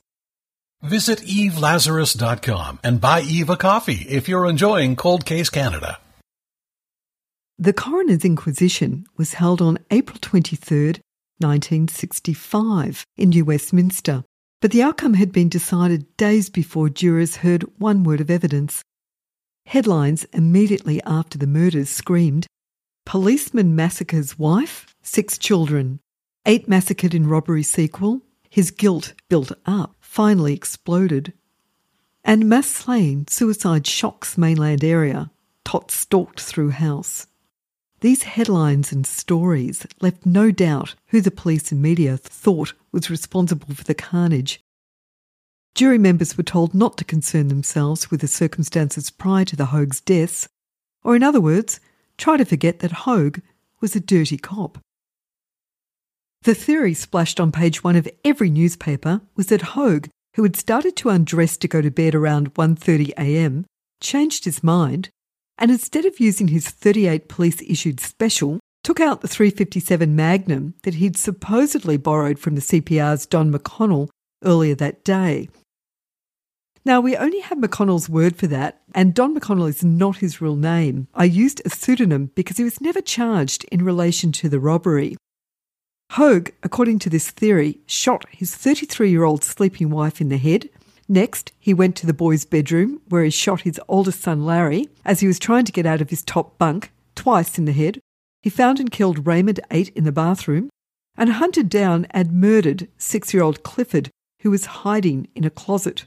Visit 0.81 1.19
evelazarus.com 1.19 2.79
and 2.83 2.99
buy 2.99 3.21
Eve 3.21 3.51
a 3.51 3.57
coffee 3.57 4.07
if 4.09 4.27
you're 4.27 4.47
enjoying 4.47 4.95
Cold 4.95 5.25
Case 5.25 5.49
Canada. 5.49 5.99
The 7.59 7.73
coroner's 7.73 8.25
inquisition 8.25 9.05
was 9.15 9.35
held 9.35 9.61
on 9.61 9.77
April 9.91 10.17
23, 10.19 10.93
1965, 11.37 13.05
in 13.15 13.29
New 13.29 13.45
Westminster, 13.45 14.23
but 14.59 14.71
the 14.71 14.81
outcome 14.81 15.13
had 15.13 15.31
been 15.31 15.49
decided 15.49 16.17
days 16.17 16.49
before 16.49 16.89
jurors 16.89 17.35
heard 17.37 17.61
one 17.77 18.03
word 18.03 18.19
of 18.19 18.31
evidence. 18.31 18.81
Headlines 19.67 20.25
immediately 20.33 20.99
after 21.03 21.37
the 21.37 21.45
murders 21.45 21.91
screamed 21.91 22.47
Policeman 23.05 23.75
massacres 23.75 24.39
wife, 24.39 24.95
six 25.03 25.37
children, 25.37 25.99
eight 26.47 26.67
massacred 26.67 27.13
in 27.13 27.27
robbery 27.27 27.61
sequel, 27.61 28.21
his 28.49 28.71
guilt 28.71 29.13
built 29.29 29.51
up, 29.67 30.00
finally 30.11 30.53
exploded. 30.53 31.31
And 32.21 32.49
mass 32.49 32.67
slain, 32.67 33.25
suicide 33.29 33.87
shocks 33.87 34.37
mainland 34.37 34.83
area, 34.83 35.31
tot 35.63 35.89
stalked 35.89 36.41
through 36.41 36.71
house. 36.71 37.27
These 38.01 38.23
headlines 38.23 38.91
and 38.91 39.07
stories 39.07 39.87
left 40.01 40.25
no 40.25 40.51
doubt 40.51 40.95
who 41.07 41.21
the 41.21 41.31
police 41.31 41.71
and 41.71 41.81
media 41.81 42.17
thought 42.17 42.73
was 42.91 43.09
responsible 43.09 43.73
for 43.73 43.85
the 43.85 43.93
carnage. 43.93 44.61
Jury 45.75 45.97
members 45.97 46.35
were 46.35 46.43
told 46.43 46.73
not 46.73 46.97
to 46.97 47.05
concern 47.05 47.47
themselves 47.47 48.11
with 48.11 48.19
the 48.19 48.27
circumstances 48.27 49.09
prior 49.09 49.45
to 49.45 49.55
the 49.55 49.67
Hogue's 49.67 50.01
deaths, 50.01 50.49
or 51.05 51.15
in 51.15 51.23
other 51.23 51.39
words, 51.39 51.79
try 52.17 52.35
to 52.35 52.43
forget 52.43 52.79
that 52.79 53.07
Hogue 53.07 53.39
was 53.79 53.95
a 53.95 54.01
dirty 54.01 54.37
cop. 54.37 54.77
The 56.43 56.55
theory 56.55 56.93
splashed 56.93 57.39
on 57.39 57.51
page 57.51 57.83
one 57.83 57.95
of 57.95 58.09
every 58.25 58.49
newspaper 58.49 59.21
was 59.35 59.47
that 59.47 59.61
Hogue, 59.61 60.07
who 60.35 60.43
had 60.43 60.55
started 60.55 60.95
to 60.97 61.09
undress 61.09 61.57
to 61.57 61.67
go 61.67 61.81
to 61.81 61.91
bed 61.91 62.15
around 62.15 62.55
1:30 62.55 63.11
a.m., 63.17 63.65
changed 64.01 64.45
his 64.45 64.63
mind 64.63 65.09
and 65.61 65.69
instead 65.69 66.05
of 66.05 66.19
using 66.19 66.47
his 66.47 66.67
38 66.67 67.29
police 67.29 67.61
issued 67.61 67.99
special, 67.99 68.59
took 68.83 68.99
out 68.99 69.21
the 69.21 69.27
357 69.27 70.15
Magnum 70.15 70.73
that 70.81 70.95
he'd 70.95 71.15
supposedly 71.15 71.97
borrowed 71.97 72.39
from 72.39 72.55
the 72.55 72.61
CPR's 72.61 73.27
Don 73.27 73.53
McConnell 73.53 74.09
earlier 74.43 74.73
that 74.73 75.03
day. 75.03 75.49
Now, 76.83 76.99
we 76.99 77.15
only 77.15 77.41
have 77.41 77.59
McConnell's 77.59 78.09
word 78.09 78.37
for 78.37 78.47
that, 78.47 78.81
and 78.95 79.13
Don 79.13 79.39
McConnell 79.39 79.69
is 79.69 79.83
not 79.83 80.17
his 80.17 80.41
real 80.41 80.55
name. 80.55 81.07
I 81.13 81.25
used 81.25 81.61
a 81.63 81.69
pseudonym 81.69 82.31
because 82.33 82.57
he 82.57 82.63
was 82.63 82.81
never 82.81 83.01
charged 83.01 83.63
in 83.65 83.85
relation 83.85 84.31
to 84.31 84.49
the 84.49 84.59
robbery. 84.59 85.15
Hogue, 86.11 86.49
according 86.63 86.99
to 86.99 87.09
this 87.09 87.29
theory, 87.29 87.79
shot 87.85 88.25
his 88.31 88.55
33 88.55 89.09
year 89.09 89.23
old 89.23 89.43
sleeping 89.43 89.89
wife 89.89 90.21
in 90.21 90.29
the 90.29 90.37
head 90.37 90.69
Next, 91.11 91.51
he 91.59 91.73
went 91.73 91.97
to 91.97 92.07
the 92.07 92.13
boy's 92.13 92.45
bedroom 92.45 93.01
where 93.09 93.25
he 93.25 93.29
shot 93.29 93.61
his 93.61 93.77
oldest 93.89 94.21
son 94.21 94.45
Larry 94.45 94.87
as 95.03 95.19
he 95.19 95.27
was 95.27 95.39
trying 95.39 95.65
to 95.65 95.71
get 95.73 95.85
out 95.85 95.99
of 95.99 96.09
his 96.09 96.23
top 96.23 96.57
bunk, 96.57 96.93
twice 97.15 97.57
in 97.57 97.65
the 97.65 97.73
head. 97.73 97.99
He 98.41 98.49
found 98.49 98.79
and 98.79 98.89
killed 98.89 99.27
Raymond 99.27 99.59
Eight 99.71 99.89
in 99.89 100.05
the 100.05 100.13
bathroom 100.13 100.69
and 101.17 101.33
hunted 101.33 101.67
down 101.67 102.07
and 102.11 102.39
murdered 102.39 102.87
six 102.97 103.33
year 103.33 103.43
old 103.43 103.61
Clifford, 103.61 104.09
who 104.39 104.51
was 104.51 104.83
hiding 104.85 105.27
in 105.35 105.43
a 105.43 105.49
closet. 105.49 106.05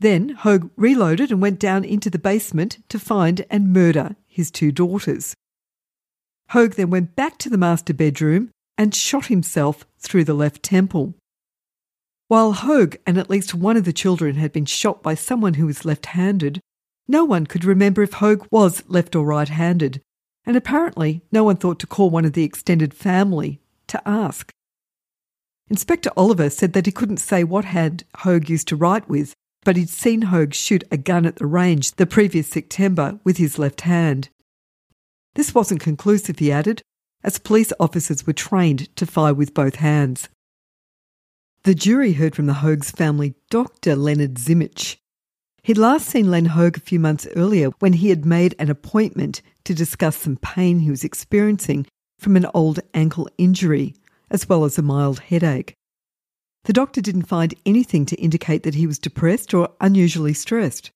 Then 0.00 0.30
Hogue 0.30 0.70
reloaded 0.74 1.30
and 1.30 1.42
went 1.42 1.60
down 1.60 1.84
into 1.84 2.08
the 2.08 2.18
basement 2.18 2.78
to 2.88 2.98
find 2.98 3.44
and 3.50 3.74
murder 3.74 4.16
his 4.26 4.50
two 4.50 4.72
daughters. 4.72 5.34
Hogue 6.48 6.76
then 6.76 6.88
went 6.88 7.14
back 7.14 7.36
to 7.40 7.50
the 7.50 7.58
master 7.58 7.92
bedroom 7.92 8.52
and 8.76 8.94
shot 8.94 9.26
himself 9.26 9.86
through 9.98 10.24
the 10.24 10.34
left 10.34 10.62
temple. 10.62 11.14
While 12.28 12.52
Hogue 12.52 12.96
and 13.06 13.18
at 13.18 13.30
least 13.30 13.54
one 13.54 13.76
of 13.76 13.84
the 13.84 13.92
children 13.92 14.36
had 14.36 14.52
been 14.52 14.64
shot 14.64 15.02
by 15.02 15.14
someone 15.14 15.54
who 15.54 15.66
was 15.66 15.84
left 15.84 16.06
handed, 16.06 16.60
no 17.06 17.24
one 17.24 17.46
could 17.46 17.64
remember 17.64 18.02
if 18.02 18.14
Hogue 18.14 18.46
was 18.50 18.82
left 18.88 19.14
or 19.14 19.26
right 19.26 19.48
handed, 19.48 20.00
and 20.46 20.56
apparently 20.56 21.22
no 21.30 21.44
one 21.44 21.56
thought 21.56 21.78
to 21.80 21.86
call 21.86 22.10
one 22.10 22.24
of 22.24 22.32
the 22.32 22.44
extended 22.44 22.94
family 22.94 23.60
to 23.88 24.08
ask. 24.08 24.50
Inspector 25.68 26.10
Oliver 26.16 26.50
said 26.50 26.72
that 26.72 26.86
he 26.86 26.92
couldn't 26.92 27.18
say 27.18 27.44
what 27.44 27.66
hand 27.66 28.04
Hogue 28.18 28.48
used 28.48 28.68
to 28.68 28.76
write 28.76 29.08
with, 29.08 29.34
but 29.64 29.76
he'd 29.76 29.88
seen 29.88 30.22
Hogue 30.22 30.54
shoot 30.54 30.84
a 30.90 30.96
gun 30.96 31.26
at 31.26 31.36
the 31.36 31.46
range 31.46 31.92
the 31.92 32.06
previous 32.06 32.48
September 32.48 33.18
with 33.24 33.38
his 33.38 33.58
left 33.58 33.82
hand. 33.82 34.28
This 35.34 35.54
wasn't 35.54 35.80
conclusive, 35.80 36.38
he 36.38 36.52
added, 36.52 36.82
as 37.24 37.38
police 37.38 37.72
officers 37.80 38.26
were 38.26 38.32
trained 38.32 38.94
to 38.96 39.06
fire 39.06 39.34
with 39.34 39.54
both 39.54 39.76
hands. 39.76 40.28
The 41.64 41.74
jury 41.74 42.12
heard 42.12 42.36
from 42.36 42.46
the 42.46 42.54
Hogue's 42.54 42.90
family 42.90 43.34
doctor, 43.48 43.96
Leonard 43.96 44.34
Zimmich. 44.34 44.98
He'd 45.62 45.78
last 45.78 46.06
seen 46.06 46.30
Len 46.30 46.44
Hogue 46.44 46.76
a 46.76 46.80
few 46.80 47.00
months 47.00 47.26
earlier 47.34 47.70
when 47.78 47.94
he 47.94 48.10
had 48.10 48.26
made 48.26 48.54
an 48.58 48.68
appointment 48.68 49.40
to 49.64 49.74
discuss 49.74 50.16
some 50.16 50.36
pain 50.36 50.80
he 50.80 50.90
was 50.90 51.04
experiencing 51.04 51.86
from 52.18 52.36
an 52.36 52.46
old 52.52 52.80
ankle 52.92 53.30
injury, 53.38 53.94
as 54.30 54.46
well 54.46 54.64
as 54.64 54.76
a 54.76 54.82
mild 54.82 55.20
headache. 55.20 55.74
The 56.64 56.74
doctor 56.74 57.00
didn't 57.00 57.22
find 57.22 57.54
anything 57.64 58.04
to 58.06 58.16
indicate 58.16 58.62
that 58.64 58.74
he 58.74 58.86
was 58.86 58.98
depressed 58.98 59.54
or 59.54 59.70
unusually 59.80 60.34
stressed. 60.34 60.90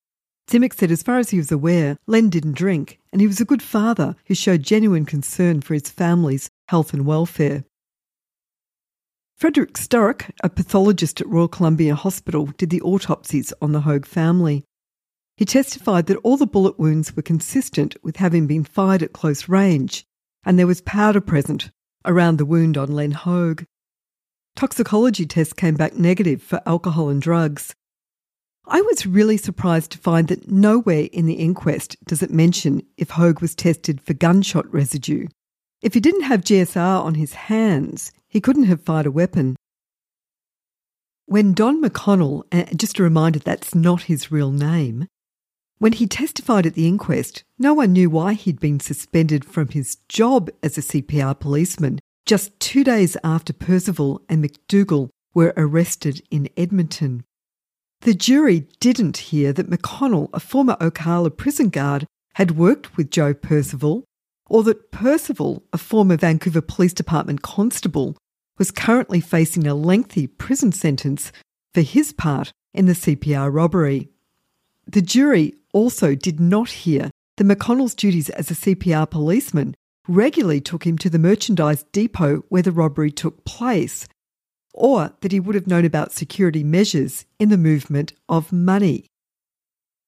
Zimmich 0.50 0.74
said, 0.74 0.90
as 0.90 1.02
far 1.02 1.18
as 1.18 1.30
he 1.30 1.38
was 1.38 1.50
aware, 1.50 1.96
Len 2.06 2.28
didn't 2.28 2.56
drink, 2.56 2.97
and 3.12 3.20
he 3.20 3.26
was 3.26 3.40
a 3.40 3.44
good 3.44 3.62
father 3.62 4.16
who 4.26 4.34
showed 4.34 4.62
genuine 4.62 5.04
concern 5.04 5.60
for 5.60 5.74
his 5.74 5.88
family's 5.88 6.50
health 6.68 6.92
and 6.92 7.06
welfare. 7.06 7.64
Frederick 9.36 9.74
Sturrock, 9.74 10.30
a 10.42 10.48
pathologist 10.48 11.20
at 11.20 11.28
Royal 11.28 11.46
Columbian 11.46 11.94
Hospital, 11.94 12.46
did 12.56 12.70
the 12.70 12.82
autopsies 12.82 13.52
on 13.62 13.72
the 13.72 13.82
Hogue 13.82 14.04
family. 14.04 14.64
He 15.36 15.44
testified 15.44 16.06
that 16.06 16.18
all 16.24 16.36
the 16.36 16.46
bullet 16.46 16.78
wounds 16.78 17.14
were 17.14 17.22
consistent 17.22 17.96
with 18.02 18.16
having 18.16 18.48
been 18.48 18.64
fired 18.64 19.02
at 19.02 19.12
close 19.12 19.48
range, 19.48 20.04
and 20.44 20.58
there 20.58 20.66
was 20.66 20.80
powder 20.80 21.20
present 21.20 21.70
around 22.04 22.38
the 22.38 22.44
wound 22.44 22.76
on 22.76 22.90
Len 22.90 23.12
Hogue. 23.12 23.62
Toxicology 24.56 25.24
tests 25.24 25.52
came 25.52 25.76
back 25.76 25.94
negative 25.94 26.42
for 26.42 26.60
alcohol 26.66 27.08
and 27.08 27.22
drugs. 27.22 27.76
I 28.70 28.82
was 28.82 29.06
really 29.06 29.38
surprised 29.38 29.92
to 29.92 29.98
find 29.98 30.28
that 30.28 30.50
nowhere 30.50 31.08
in 31.10 31.24
the 31.24 31.34
inquest 31.34 31.96
does 32.04 32.22
it 32.22 32.30
mention 32.30 32.82
if 32.98 33.10
Hogue 33.10 33.40
was 33.40 33.54
tested 33.54 34.00
for 34.02 34.12
gunshot 34.12 34.70
residue. 34.70 35.26
If 35.80 35.94
he 35.94 36.00
didn't 36.00 36.22
have 36.22 36.42
GSR 36.42 37.02
on 37.02 37.14
his 37.14 37.32
hands, 37.32 38.12
he 38.28 38.42
couldn't 38.42 38.64
have 38.64 38.82
fired 38.82 39.06
a 39.06 39.10
weapon. 39.10 39.56
When 41.24 41.54
Don 41.54 41.82
McConnell, 41.82 42.44
just 42.76 42.98
a 42.98 43.02
reminder 43.02 43.38
that's 43.38 43.74
not 43.74 44.02
his 44.02 44.30
real 44.30 44.50
name, 44.50 45.06
when 45.78 45.92
he 45.92 46.06
testified 46.06 46.66
at 46.66 46.74
the 46.74 46.88
inquest, 46.88 47.44
no 47.58 47.72
one 47.72 47.92
knew 47.92 48.10
why 48.10 48.34
he'd 48.34 48.60
been 48.60 48.80
suspended 48.80 49.44
from 49.44 49.68
his 49.68 49.96
job 50.08 50.50
as 50.62 50.76
a 50.76 50.82
CPR 50.82 51.38
policeman 51.38 52.00
just 52.26 52.58
two 52.60 52.84
days 52.84 53.16
after 53.24 53.54
Percival 53.54 54.20
and 54.28 54.44
McDougal 54.44 55.08
were 55.32 55.54
arrested 55.56 56.20
in 56.30 56.50
Edmonton. 56.58 57.24
The 58.02 58.14
jury 58.14 58.66
didn't 58.80 59.16
hear 59.16 59.52
that 59.52 59.70
McConnell, 59.70 60.30
a 60.32 60.40
former 60.40 60.76
Oakalla 60.80 61.36
prison 61.36 61.68
guard, 61.68 62.06
had 62.34 62.52
worked 62.52 62.96
with 62.96 63.10
Joe 63.10 63.34
Percival, 63.34 64.04
or 64.48 64.62
that 64.62 64.92
Percival, 64.92 65.64
a 65.72 65.78
former 65.78 66.16
Vancouver 66.16 66.60
Police 66.60 66.92
Department 66.92 67.42
constable, 67.42 68.16
was 68.56 68.70
currently 68.70 69.20
facing 69.20 69.66
a 69.66 69.74
lengthy 69.74 70.26
prison 70.26 70.72
sentence 70.72 71.32
for 71.74 71.80
his 71.80 72.12
part 72.12 72.52
in 72.72 72.86
the 72.86 72.92
CPR 72.92 73.52
robbery. 73.52 74.08
The 74.86 75.02
jury 75.02 75.54
also 75.72 76.14
did 76.14 76.40
not 76.40 76.70
hear 76.70 77.10
that 77.36 77.44
McConnell's 77.46 77.94
duties 77.94 78.30
as 78.30 78.50
a 78.50 78.54
CPR 78.54 79.10
policeman 79.10 79.74
regularly 80.06 80.60
took 80.60 80.86
him 80.86 80.96
to 80.98 81.10
the 81.10 81.18
merchandise 81.18 81.84
depot 81.92 82.44
where 82.48 82.62
the 82.62 82.72
robbery 82.72 83.10
took 83.10 83.44
place, 83.44 84.08
or 84.78 85.12
that 85.20 85.32
he 85.32 85.40
would 85.40 85.54
have 85.54 85.66
known 85.66 85.84
about 85.84 86.12
security 86.12 86.62
measures 86.62 87.26
in 87.38 87.48
the 87.48 87.58
movement 87.58 88.12
of 88.28 88.52
money. 88.52 89.06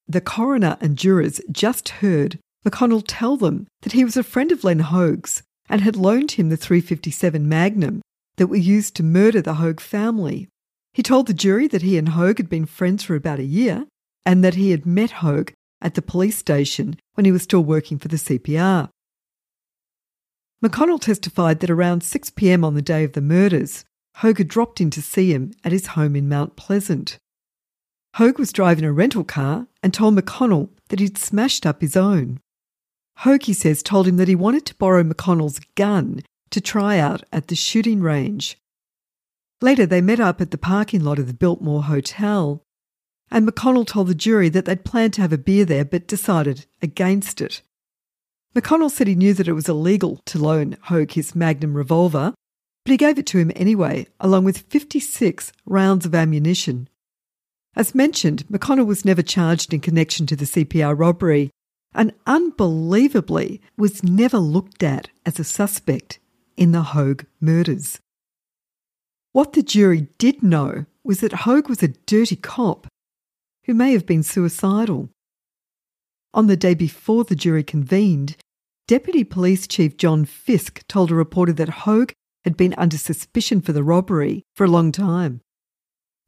The 0.07 0.21
coroner 0.21 0.77
and 0.81 0.97
jurors 0.97 1.41
just 1.51 1.89
heard 1.89 2.39
McConnell 2.65 3.05
tell 3.07 3.37
them 3.37 3.67
that 3.83 3.93
he 3.93 4.05
was 4.05 4.17
a 4.17 4.23
friend 4.23 4.53
of 4.53 4.65
Len 4.65 4.81
Hogue's 4.81 5.43
and 5.69 5.81
had 5.81 5.97
loaned 5.97 6.33
him 6.33 6.49
the 6.49 6.57
357 6.57 7.49
Magnum 7.49 8.03
that 8.37 8.49
were 8.49 8.57
used 8.57 8.95
to 8.97 9.03
murder 9.03 9.43
the 9.43 9.55
Hogue 9.55 9.81
family. 9.81 10.49
He 10.95 11.03
told 11.03 11.27
the 11.27 11.35
jury 11.35 11.69
that 11.69 11.83
he 11.83 11.97
and 11.97 12.11
Hogue 12.11 12.39
had 12.39 12.49
been 12.49 12.67
friends 12.67 13.03
for 13.03 13.15
about 13.15 13.39
a 13.39 13.45
year 13.45 13.87
and 14.27 14.45
that 14.45 14.55
he 14.55 14.71
had 14.71 14.87
met 14.87 15.11
Hogue 15.11 15.53
at 15.81 15.95
the 15.95 16.03
police 16.03 16.37
station 16.37 16.99
when 17.15 17.25
he 17.25 17.33
was 17.33 17.43
still 17.43 17.65
working 17.65 17.99
for 17.99 18.09
the 18.09 18.17
CPR. 18.17 18.89
McConnell 20.63 21.01
testified 21.01 21.61
that 21.61 21.71
around 21.71 22.03
6 22.03 22.31
pm 22.31 22.65
on 22.65 22.75
the 22.75 22.83
day 22.83 23.03
of 23.05 23.13
the 23.13 23.23
murders, 23.23 23.85
Had 24.21 24.49
dropped 24.49 24.83
in 24.83 24.91
to 24.91 25.01
see 25.01 25.33
him 25.33 25.53
at 25.65 25.73
his 25.73 25.87
home 25.89 26.15
in 26.15 26.29
Mount 26.29 26.55
Pleasant. 26.55 27.17
Hogue 28.17 28.39
was 28.39 28.53
driving 28.53 28.85
a 28.85 28.93
rental 28.93 29.25
car 29.25 29.67
and 29.83 29.95
told 29.95 30.15
McConnell 30.15 30.69
that 30.91 31.01
he'd 31.01 31.17
smashed 31.17 31.65
up 31.65 31.81
his 31.81 31.97
own. 31.97 32.39
Hogue, 33.19 33.45
he 33.45 33.55
says, 33.55 33.83
told 33.83 34.07
him 34.07 34.19
that 34.19 34.29
he 34.29 34.35
wanted 34.35 34.67
to 34.67 34.75
borrow 34.75 35.03
McConnell's 35.03 35.59
gun 35.75 36.21
to 36.51 36.61
try 36.61 36.99
out 36.99 37.23
at 37.33 37.49
the 37.49 37.55
shooting 37.55 38.03
range. 38.03 38.59
Later, 39.63 39.87
they 39.87 40.03
met 40.03 40.21
up 40.21 40.43
at 40.43 40.51
the 40.51 40.59
parking 40.59 41.03
lot 41.03 41.19
of 41.19 41.27
the 41.27 41.35
Biltmore 41.35 41.85
Hotel, 41.85 42.63
and 43.31 43.49
McConnell 43.49 43.87
told 43.87 44.09
the 44.09 44.15
jury 44.15 44.51
that 44.51 44.67
they'd 44.67 44.85
planned 44.85 45.15
to 45.15 45.23
have 45.23 45.33
a 45.33 45.39
beer 45.39 45.65
there 45.65 45.85
but 45.85 46.07
decided 46.07 46.67
against 46.83 47.41
it. 47.41 47.63
McConnell 48.55 48.91
said 48.91 49.07
he 49.07 49.15
knew 49.15 49.33
that 49.33 49.49
it 49.49 49.55
was 49.55 49.69
illegal 49.69 50.21
to 50.27 50.39
loan 50.39 50.77
Hogue 50.85 51.13
his 51.13 51.35
Magnum 51.35 51.75
revolver, 51.75 52.35
but 52.91 52.95
he 52.95 53.07
gave 53.07 53.21
it 53.21 53.27
to 53.27 53.39
him 53.39 53.53
anyway, 53.55 54.05
along 54.19 54.43
with 54.43 54.67
56 54.69 55.53
rounds 55.65 56.05
of 56.05 56.13
ammunition. 56.13 56.89
As 57.77 57.95
mentioned, 57.95 58.45
McConnell 58.49 58.85
was 58.85 59.05
never 59.05 59.23
charged 59.23 59.73
in 59.73 59.79
connection 59.79 60.27
to 60.27 60.35
the 60.35 60.45
CPR 60.45 60.99
robbery 60.99 61.51
and 61.95 62.13
unbelievably 62.27 63.61
was 63.79 64.03
never 64.03 64.39
looked 64.39 64.83
at 64.83 65.09
as 65.25 65.39
a 65.39 65.45
suspect 65.45 66.19
in 66.57 66.73
the 66.73 66.83
Hogue 66.83 67.23
murders. 67.41 68.01
What 69.31 69.53
the 69.53 69.63
jury 69.63 70.09
did 70.19 70.43
know 70.43 70.85
was 71.05 71.21
that 71.21 71.45
Hogue 71.47 71.69
was 71.69 71.85
a 71.85 71.95
dirty 72.07 72.35
cop 72.35 72.89
who 73.67 73.75
may 73.75 73.93
have 73.93 74.05
been 74.05 74.25
suicidal. 74.25 75.11
On 76.35 76.49
the 76.49 76.57
day 76.57 76.75
before 76.75 77.23
the 77.23 77.37
jury 77.37 77.63
convened, 77.63 78.37
Deputy 78.89 79.23
Police 79.23 79.69
Chief 79.69 79.97
John 79.97 80.25
Fisk 80.25 80.83
told 80.89 81.13
a 81.13 81.15
reporter 81.15 81.53
that 81.53 81.69
Hogue 81.87 82.11
had 82.45 82.57
been 82.57 82.75
under 82.79 82.99
suspicion 82.99 83.61
for 83.61 83.73
the 83.73 83.85
robbery 83.85 84.45
for 84.55 84.65
a 84.65 84.71
long 84.71 84.93
time. 84.93 85.41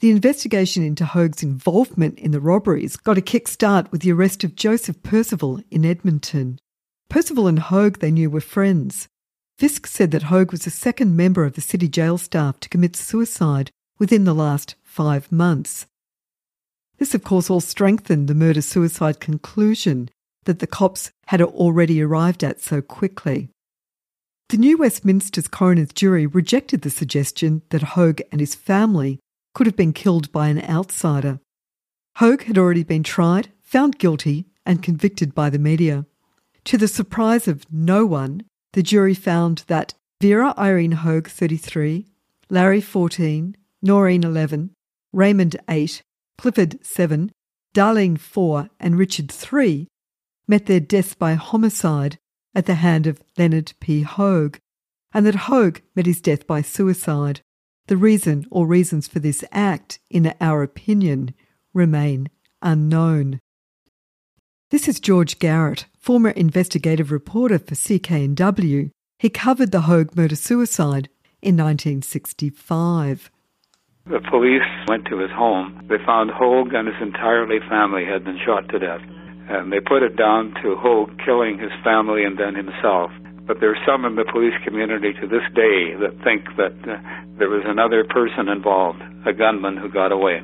The 0.01 0.11
investigation 0.11 0.83
into 0.83 1.05
Hogue's 1.05 1.45
involvement 1.45 2.19
in 2.19 2.33
the 2.33 2.41
robberies 2.41 2.97
got 2.97 3.19
a 3.19 3.23
kick 3.23 3.47
start 3.47 3.93
with 3.93 4.03
the 4.03 4.11
arrest 4.11 4.43
of 4.43 4.57
Joseph 4.57 5.01
Percival 5.03 5.63
in 5.71 5.85
Edmonton. 5.85 6.59
Percival 7.09 7.47
and 7.47 7.61
Hogue, 7.61 8.01
they 8.01 8.11
knew, 8.11 8.29
were 8.29 8.41
friends. 8.41 9.09
Fisk 9.59 9.87
said 9.87 10.11
that 10.11 10.25
Hogue 10.25 10.51
was 10.51 10.65
the 10.65 10.71
second 10.71 11.17
member 11.17 11.45
of 11.45 11.55
the 11.55 11.61
city 11.61 11.87
jail 11.87 12.19
staff 12.19 12.59
to 12.61 12.69
commit 12.69 12.97
suicide 12.97 13.71
within 14.01 14.25
the 14.25 14.35
last 14.35 14.75
five 14.83 15.31
months. 15.31 15.87
This, 16.99 17.15
of 17.15 17.23
course, 17.23 17.49
all 17.49 17.61
strengthened 17.61 18.27
the 18.27 18.35
murder 18.35 18.61
suicide 18.61 19.21
conclusion 19.21 20.09
that 20.47 20.59
the 20.59 20.67
cops 20.67 21.13
had 21.27 21.41
already 21.41 22.03
arrived 22.03 22.43
at 22.43 22.61
so 22.61 22.83
quickly. 22.83 23.51
The 24.49 24.59
New 24.59 24.77
Westminster's 24.77 25.49
coroner's 25.49 25.93
jury 25.93 26.27
rejected 26.27 26.83
the 26.83 26.91
suggestion 26.91 27.63
that 27.71 27.83
Hogue 27.83 28.21
and 28.31 28.41
his 28.41 28.55
family 28.55 29.19
could 29.55 29.67
have 29.67 29.77
been 29.77 29.93
killed 29.93 30.31
by 30.33 30.49
an 30.49 30.63
outsider. 30.63 31.41
Hogue 32.17 32.43
had 32.43 32.59
already 32.59 32.85
been 32.85 33.03
tried, 33.03 33.51
found 33.63 33.99
guilty, 33.99 34.47
and 34.67 34.83
convicted 34.83 35.35
by 35.35 35.49
the 35.51 35.59
media. 35.59 36.07
To 36.65 36.77
the 36.77 36.89
surprise 36.89 37.49
of 37.49 37.67
no 37.73 38.05
one, 38.07 38.45
the 38.73 38.83
jury 38.83 39.15
found 39.15 39.65
that 39.67 39.95
Vera 40.21 40.55
Irene 40.57 40.93
Hogue, 40.93 41.29
33, 41.29 42.07
Larry, 42.51 42.81
14, 42.81 43.57
Noreen, 43.83 44.25
11, 44.25 44.71
Raymond, 45.13 45.57
8, 45.69 46.03
Clifford, 46.39 46.85
7, 46.85 47.33
Darlene, 47.75 48.19
4, 48.19 48.69
and 48.79 48.99
Richard, 48.99 49.31
3, 49.31 49.89
met 50.47 50.67
their 50.67 50.81
deaths 50.81 51.15
by 51.15 51.35
homicide 51.35 52.19
at 52.55 52.67
the 52.67 52.75
hand 52.77 53.07
of 53.07 53.23
Leonard 53.39 53.73
P. 53.81 54.03
Hogue, 54.03 54.59
and 55.13 55.27
that 55.27 55.47
Hogue 55.47 55.81
met 55.95 56.07
his 56.07 56.21
death 56.21 56.47
by 56.47 56.63
suicide. 56.63 57.41
The 57.87 57.97
reason 57.97 58.47
or 58.51 58.67
reasons 58.67 59.09
for 59.09 59.19
this 59.19 59.45
act, 59.53 59.99
in 60.11 60.33
our 60.41 60.63
opinion, 60.63 61.35
remain 61.75 62.31
unknown. 62.61 63.41
This 64.71 64.89
is 64.89 65.01
George 65.01 65.39
Garrett, 65.39 65.87
former 65.99 66.31
investigative 66.31 67.11
reporter 67.11 67.59
for 67.59 67.75
CKNW. 67.75 68.91
He 69.19 69.29
covered 69.29 69.71
the 69.71 69.83
Hogue 69.83 70.17
murder 70.17 70.37
suicide 70.37 71.09
in 71.43 71.57
1965. 71.57 73.31
The 74.07 74.21
police 74.31 74.63
went 74.89 75.05
to 75.07 75.19
his 75.19 75.31
home. 75.31 75.87
They 75.89 75.99
found 76.05 76.31
Hogue 76.31 76.73
and 76.75 76.89
his 76.89 76.97
entire 77.01 77.47
family 77.69 78.05
had 78.05 78.25
been 78.25 78.39
shot 78.45 78.69
to 78.71 78.79
death. 78.79 79.01
And 79.53 79.71
they 79.71 79.81
put 79.81 80.03
it 80.03 80.17
down 80.17 80.55
to 80.63 80.77
Hogue 80.77 81.13
killing 81.25 81.59
his 81.59 81.73
family 81.85 82.25
and 82.25 82.39
then 82.39 82.55
himself. 82.55 83.11
But 83.47 83.61
there's 83.61 83.79
some 83.85 84.05
in 84.05 84.17
the 84.17 84.25
police 84.25 84.55
community 84.65 85.13
to 85.21 85.27
this 85.27 85.45
day 85.55 85.93
that 86.01 86.17
think 86.25 86.57
that 86.57 86.73
uh, 86.89 86.97
there 87.37 87.51
was 87.51 87.63
another 87.67 88.03
person 88.05 88.49
involved, 88.49 89.03
a 89.27 89.33
gunman 89.33 89.77
who 89.77 89.91
got 89.91 90.11
away. 90.11 90.41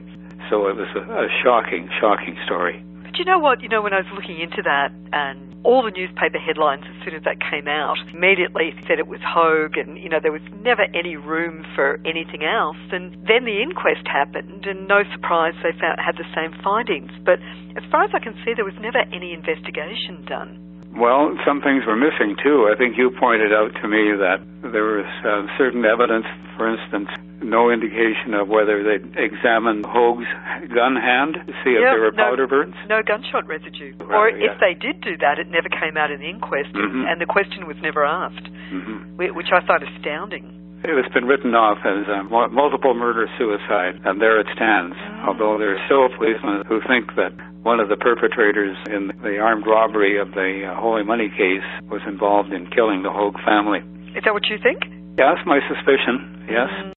So 0.50 0.68
it 0.68 0.76
was 0.76 0.88
a, 0.94 1.24
a 1.24 1.28
shocking, 1.42 1.88
shocking 2.00 2.36
story. 2.44 2.84
You 3.18 3.24
know 3.24 3.40
what? 3.40 3.62
You 3.62 3.68
know, 3.68 3.82
when 3.82 3.92
I 3.92 3.98
was 3.98 4.06
looking 4.14 4.38
into 4.38 4.62
that 4.62 4.94
and 5.10 5.58
all 5.66 5.82
the 5.82 5.90
newspaper 5.90 6.38
headlines 6.38 6.86
as 6.86 6.94
soon 7.02 7.18
as 7.18 7.24
that 7.26 7.42
came 7.42 7.66
out 7.66 7.98
immediately 8.14 8.70
said 8.86 9.02
it 9.02 9.10
was 9.10 9.18
Hogue 9.26 9.74
and, 9.74 9.98
you 9.98 10.08
know, 10.08 10.22
there 10.22 10.30
was 10.30 10.46
never 10.62 10.86
any 10.94 11.16
room 11.16 11.66
for 11.74 11.98
anything 12.06 12.46
else. 12.46 12.78
And 12.94 13.18
then 13.26 13.42
the 13.42 13.58
inquest 13.58 14.06
happened 14.06 14.70
and 14.70 14.86
no 14.86 15.02
surprise 15.10 15.58
they 15.66 15.74
found, 15.74 15.98
had 15.98 16.14
the 16.14 16.30
same 16.30 16.54
findings. 16.62 17.10
But 17.26 17.42
as 17.74 17.82
far 17.90 18.06
as 18.06 18.14
I 18.14 18.22
can 18.22 18.38
see, 18.46 18.54
there 18.54 18.64
was 18.64 18.78
never 18.78 19.02
any 19.10 19.34
investigation 19.34 20.22
done. 20.22 20.67
Well, 20.98 21.38
some 21.46 21.62
things 21.62 21.86
were 21.86 21.96
missing 21.96 22.34
too. 22.42 22.68
I 22.72 22.76
think 22.76 22.98
you 22.98 23.10
pointed 23.10 23.52
out 23.52 23.70
to 23.80 23.86
me 23.88 24.10
that 24.18 24.42
there 24.62 24.98
was 24.98 25.06
uh, 25.22 25.46
certain 25.56 25.84
evidence, 25.84 26.26
for 26.56 26.66
instance, 26.66 27.08
no 27.40 27.70
indication 27.70 28.34
of 28.34 28.48
whether 28.48 28.82
they 28.82 28.98
examined 29.14 29.86
Hogue's 29.86 30.26
gun 30.74 30.96
hand 30.96 31.34
to 31.46 31.52
see 31.62 31.78
if 31.78 31.86
there 31.86 32.00
were 32.00 32.10
no, 32.10 32.24
powder 32.24 32.46
burns. 32.48 32.74
No 32.88 33.00
gunshot 33.06 33.46
residue. 33.46 33.94
Right, 34.00 34.10
or 34.10 34.30
yeah. 34.30 34.50
if 34.50 34.60
they 34.60 34.74
did 34.74 35.00
do 35.00 35.16
that, 35.18 35.38
it 35.38 35.46
never 35.48 35.68
came 35.68 35.96
out 35.96 36.10
in 36.10 36.18
the 36.18 36.28
inquest, 36.28 36.74
Mhm. 36.74 37.06
and 37.06 37.20
the 37.20 37.26
question 37.26 37.66
was 37.66 37.76
never 37.80 38.04
asked, 38.04 38.48
hmm 38.70 39.16
which 39.16 39.52
I 39.52 39.60
find 39.60 39.82
astounding. 39.82 40.58
It 40.84 40.94
has 40.94 41.12
been 41.12 41.24
written 41.24 41.54
off 41.54 41.78
as 41.82 42.06
um, 42.06 42.32
a 42.32 42.48
multiple 42.48 42.94
murder 42.94 43.26
suicide, 43.36 43.98
and 44.04 44.20
there 44.20 44.38
it 44.38 44.46
stands. 44.54 44.94
Mm. 44.94 45.26
Although 45.26 45.58
there 45.58 45.74
are 45.74 45.82
still 45.86 46.06
policemen 46.16 46.62
who 46.68 46.80
think 46.86 47.16
that 47.16 47.34
one 47.62 47.80
of 47.80 47.88
the 47.88 47.96
perpetrators 47.96 48.76
in 48.86 49.10
the 49.22 49.38
armed 49.38 49.66
robbery 49.66 50.20
of 50.20 50.30
the 50.32 50.70
uh, 50.70 50.80
Holey 50.80 51.04
Money 51.04 51.30
case 51.30 51.66
was 51.90 52.00
involved 52.06 52.52
in 52.52 52.70
killing 52.70 53.02
the 53.02 53.10
Hogue 53.10 53.36
family. 53.44 53.80
Is 54.14 54.22
that 54.24 54.32
what 54.32 54.46
you 54.46 54.56
think? 54.62 54.86
That's 55.16 55.42
my 55.44 55.58
suspicion, 55.66 56.46
yes. 56.48 56.70
Mm. 56.70 56.92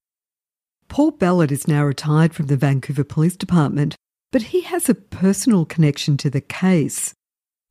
Paul 0.88 1.10
Ballard 1.10 1.50
is 1.50 1.66
now 1.66 1.82
retired 1.82 2.34
from 2.34 2.46
the 2.46 2.56
Vancouver 2.56 3.02
Police 3.02 3.36
Department, 3.36 3.96
but 4.30 4.42
he 4.42 4.60
has 4.60 4.88
a 4.88 4.94
personal 4.94 5.64
connection 5.64 6.16
to 6.18 6.30
the 6.30 6.40
case 6.40 7.14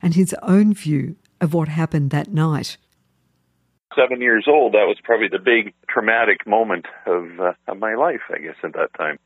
and 0.02 0.14
his 0.14 0.34
own 0.42 0.74
view 0.74 1.16
of 1.40 1.54
what 1.54 1.68
happened 1.68 2.10
that 2.10 2.32
night. 2.32 2.76
Seven 3.96 4.20
years 4.20 4.46
old, 4.48 4.72
that 4.72 4.86
was 4.86 4.96
probably 5.02 5.28
the 5.28 5.38
big 5.38 5.74
traumatic 5.88 6.46
moment 6.46 6.86
of, 7.06 7.40
uh, 7.40 7.52
of 7.68 7.78
my 7.78 7.94
life, 7.94 8.22
I 8.30 8.38
guess, 8.38 8.56
at 8.62 8.74
that 8.74 8.94
time. 8.96 9.18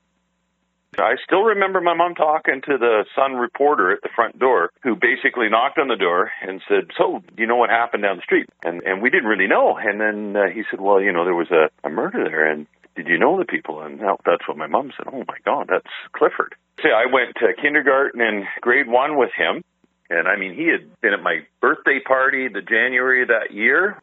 I 0.98 1.16
still 1.24 1.42
remember 1.42 1.81
my 1.81 1.94
mom 1.94 2.14
talking 2.14 2.62
to 2.62 2.79
the 2.79 3.05
Sun 3.14 3.35
reporter 3.35 3.92
at 3.92 4.00
the 4.02 4.09
front 4.14 4.38
door, 4.38 4.70
who 4.83 4.96
basically 4.96 5.48
knocked 5.50 5.79
on 5.79 5.88
the 5.88 5.96
door 5.96 6.31
and 6.40 6.62
said, 6.68 6.90
"So, 6.96 7.22
do 7.35 7.42
you 7.42 7.46
know 7.46 7.57
what 7.57 7.68
happened 7.68 8.02
down 8.02 8.16
the 8.16 8.22
street?" 8.22 8.48
And 8.64 8.83
and 8.83 9.02
we 9.02 9.11
didn't 9.11 9.29
really 9.29 9.46
know. 9.46 9.76
And 9.76 10.00
then 10.00 10.37
uh, 10.37 10.48
he 10.48 10.62
said, 10.70 10.81
"Well, 10.81 11.02
you 11.02 11.12
know, 11.12 11.24
there 11.24 11.35
was 11.35 11.50
a, 11.50 11.68
a 11.87 11.90
murder 11.90 12.24
there." 12.24 12.50
And 12.50 12.66
did 12.94 13.09
you 13.09 13.18
know 13.18 13.38
the 13.38 13.44
people? 13.44 13.83
And 13.83 14.00
that's 14.00 14.48
what 14.48 14.57
my 14.57 14.66
mom 14.66 14.92
said. 14.96 15.07
Oh 15.12 15.24
my 15.29 15.37
God, 15.44 15.66
that's 15.68 15.92
Clifford. 16.12 16.55
See, 16.83 16.88
I 16.88 17.12
went 17.12 17.37
to 17.37 17.61
kindergarten 17.61 18.20
and 18.20 18.44
grade 18.61 18.88
one 18.88 19.18
with 19.18 19.31
him. 19.37 19.62
And 20.09 20.29
I 20.29 20.37
mean, 20.37 20.55
he 20.55 20.68
had 20.68 20.88
been 21.00 21.12
at 21.12 21.22
my 21.22 21.40
birthday 21.61 22.00
party 22.00 22.48
the 22.48 22.62
January 22.62 23.22
of 23.22 23.29
that 23.29 23.52
year. 23.52 24.00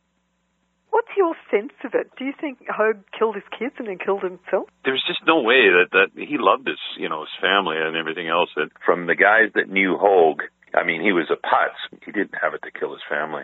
What's 0.93 1.09
your 1.17 1.33
sense 1.49 1.73
of 1.83 1.95
it? 1.95 2.11
Do 2.19 2.23
you 2.23 2.33
think 2.39 2.59
Hogue 2.69 3.01
killed 3.17 3.33
his 3.33 3.49
kids 3.57 3.73
and 3.79 3.87
then 3.87 3.97
killed 3.97 4.21
himself? 4.21 4.69
There's 4.85 5.03
just 5.07 5.25
no 5.25 5.41
way 5.41 5.65
that 5.73 5.89
that 5.91 6.09
he 6.13 6.37
loved 6.37 6.67
his, 6.67 6.77
you 6.99 7.09
know, 7.09 7.21
his 7.21 7.33
family 7.41 7.77
and 7.81 7.97
everything 7.97 8.29
else. 8.29 8.49
And 8.55 8.69
from 8.85 9.07
the 9.07 9.15
guys 9.15 9.49
that 9.55 9.69
knew 9.69 9.97
Hogue, 9.97 10.43
I 10.71 10.85
mean, 10.85 11.01
he 11.01 11.11
was 11.11 11.33
a 11.33 11.35
putz. 11.35 11.81
He 12.05 12.11
didn't 12.11 12.37
have 12.39 12.53
it 12.53 12.61
to 12.61 12.71
kill 12.71 12.93
his 12.93 13.01
family. 13.09 13.41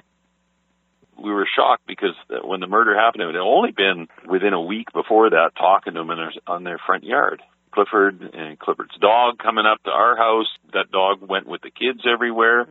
We 1.18 1.32
were 1.32 1.48
shocked 1.50 1.88
because 1.88 2.14
when 2.46 2.60
the 2.60 2.68
murder 2.68 2.94
happened, 2.96 3.24
it 3.24 3.34
had 3.34 3.42
only 3.42 3.72
been 3.72 4.08
within 4.30 4.54
a 4.54 4.62
week 4.62 4.94
before 4.94 5.32
that 5.32 5.58
talking 5.58 5.96
to 5.96 6.02
him 6.02 6.12
in 6.12 6.18
their, 6.18 6.34
on 6.46 6.64
their 6.64 6.78
front 6.78 7.04
yard. 7.04 7.42
Clifford 7.72 8.22
and 8.22 8.60
Clifford's 8.60 8.98
dog 9.02 9.40
coming 9.40 9.66
up 9.66 9.82
to 9.84 9.92
our 9.92 10.16
house. 10.16 10.48
That 10.74 10.92
dog 10.92 11.28
went 11.28 11.48
with 11.48 11.62
the 11.62 11.72
kids 11.72 12.06
everywhere. 12.06 12.68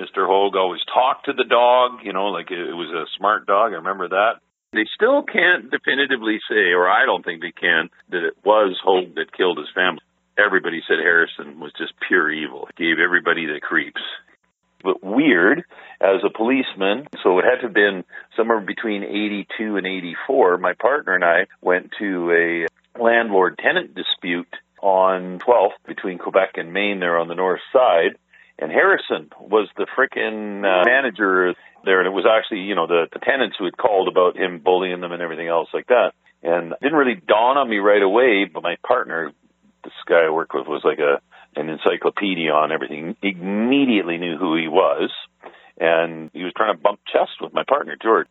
Mr. 0.00 0.26
Hogue 0.26 0.56
always 0.56 0.80
talked 0.92 1.26
to 1.26 1.34
the 1.34 1.44
dog, 1.44 2.00
you 2.02 2.12
know, 2.14 2.28
like 2.28 2.50
it 2.50 2.72
was 2.72 2.88
a 2.88 3.04
smart 3.18 3.46
dog. 3.46 3.72
I 3.72 3.76
remember 3.76 4.08
that. 4.08 4.40
They 4.72 4.86
still 4.94 5.22
can't 5.22 5.70
definitively 5.70 6.38
say, 6.48 6.72
or 6.72 6.88
I 6.88 7.04
don't 7.04 7.24
think 7.24 7.42
they 7.42 7.52
can, 7.52 7.90
that 8.08 8.24
it 8.24 8.34
was 8.44 8.78
Hogue 8.82 9.16
that 9.16 9.36
killed 9.36 9.58
his 9.58 9.68
family. 9.74 10.00
Everybody 10.38 10.80
said 10.88 10.98
Harrison 11.02 11.60
was 11.60 11.72
just 11.76 11.92
pure 12.08 12.30
evil. 12.30 12.68
Gave 12.76 12.96
everybody 13.04 13.44
the 13.46 13.60
creeps. 13.60 14.00
But 14.82 15.04
weird, 15.04 15.64
as 16.00 16.24
a 16.24 16.32
policeman, 16.34 17.06
so 17.22 17.38
it 17.38 17.44
had 17.44 17.60
to 17.60 17.66
have 17.66 17.74
been 17.74 18.04
somewhere 18.36 18.60
between 18.60 19.02
82 19.02 19.76
and 19.76 19.86
84, 19.86 20.56
my 20.56 20.72
partner 20.72 21.14
and 21.14 21.24
I 21.24 21.46
went 21.60 21.90
to 21.98 22.30
a 22.30 23.02
landlord 23.02 23.58
tenant 23.58 23.94
dispute 23.94 24.48
on 24.80 25.40
12th 25.40 25.76
between 25.86 26.16
Quebec 26.16 26.52
and 26.54 26.72
Main 26.72 27.00
there 27.00 27.18
on 27.18 27.28
the 27.28 27.34
north 27.34 27.60
side 27.70 28.16
and 28.60 28.70
Harrison 28.70 29.30
was 29.40 29.68
the 29.76 29.86
freaking 29.96 30.60
uh, 30.64 30.84
manager 30.84 31.54
there, 31.84 31.98
and 31.98 32.06
it 32.06 32.12
was 32.12 32.26
actually 32.28 32.60
you 32.60 32.74
know 32.74 32.86
the, 32.86 33.06
the 33.12 33.18
tenants 33.18 33.56
who 33.58 33.64
had 33.64 33.76
called 33.76 34.08
about 34.08 34.36
him 34.36 34.60
bullying 34.62 35.00
them 35.00 35.12
and 35.12 35.22
everything 35.22 35.48
else 35.48 35.68
like 35.72 35.86
that. 35.88 36.12
And 36.42 36.72
it 36.72 36.78
didn't 36.82 36.98
really 36.98 37.20
dawn 37.26 37.56
on 37.56 37.68
me 37.68 37.78
right 37.78 38.02
away, 38.02 38.48
but 38.52 38.62
my 38.62 38.76
partner, 38.86 39.32
this 39.84 39.92
guy 40.06 40.26
I 40.26 40.30
worked 40.30 40.54
with, 40.54 40.66
was 40.66 40.82
like 40.84 40.98
a 40.98 41.20
an 41.58 41.68
encyclopedia 41.68 42.52
on 42.52 42.70
everything. 42.70 43.16
Immediately 43.22 44.18
knew 44.18 44.36
who 44.36 44.56
he 44.56 44.68
was, 44.68 45.10
and 45.78 46.30
he 46.32 46.44
was 46.44 46.52
trying 46.54 46.76
to 46.76 46.80
bump 46.80 47.00
chest 47.10 47.40
with 47.40 47.52
my 47.52 47.64
partner 47.66 47.96
George. 48.00 48.28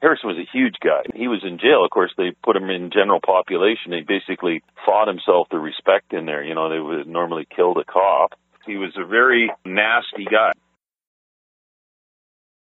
Harrison 0.00 0.28
was 0.28 0.38
a 0.38 0.56
huge 0.56 0.76
guy. 0.78 1.02
He 1.14 1.26
was 1.26 1.42
in 1.42 1.58
jail. 1.58 1.84
Of 1.84 1.90
course, 1.90 2.12
they 2.16 2.30
put 2.44 2.54
him 2.54 2.70
in 2.70 2.90
general 2.92 3.18
population. 3.18 3.90
He 3.90 4.02
basically 4.06 4.62
fought 4.86 5.08
himself 5.08 5.48
to 5.48 5.58
respect 5.58 6.12
in 6.12 6.24
there. 6.24 6.44
You 6.44 6.54
know, 6.54 6.70
they 6.70 6.78
would 6.78 7.08
normally 7.08 7.48
kill 7.50 7.74
the 7.74 7.82
cop 7.82 8.38
he 8.68 8.76
was 8.76 8.92
a 8.96 9.04
very 9.04 9.50
nasty 9.64 10.26
guy. 10.30 10.52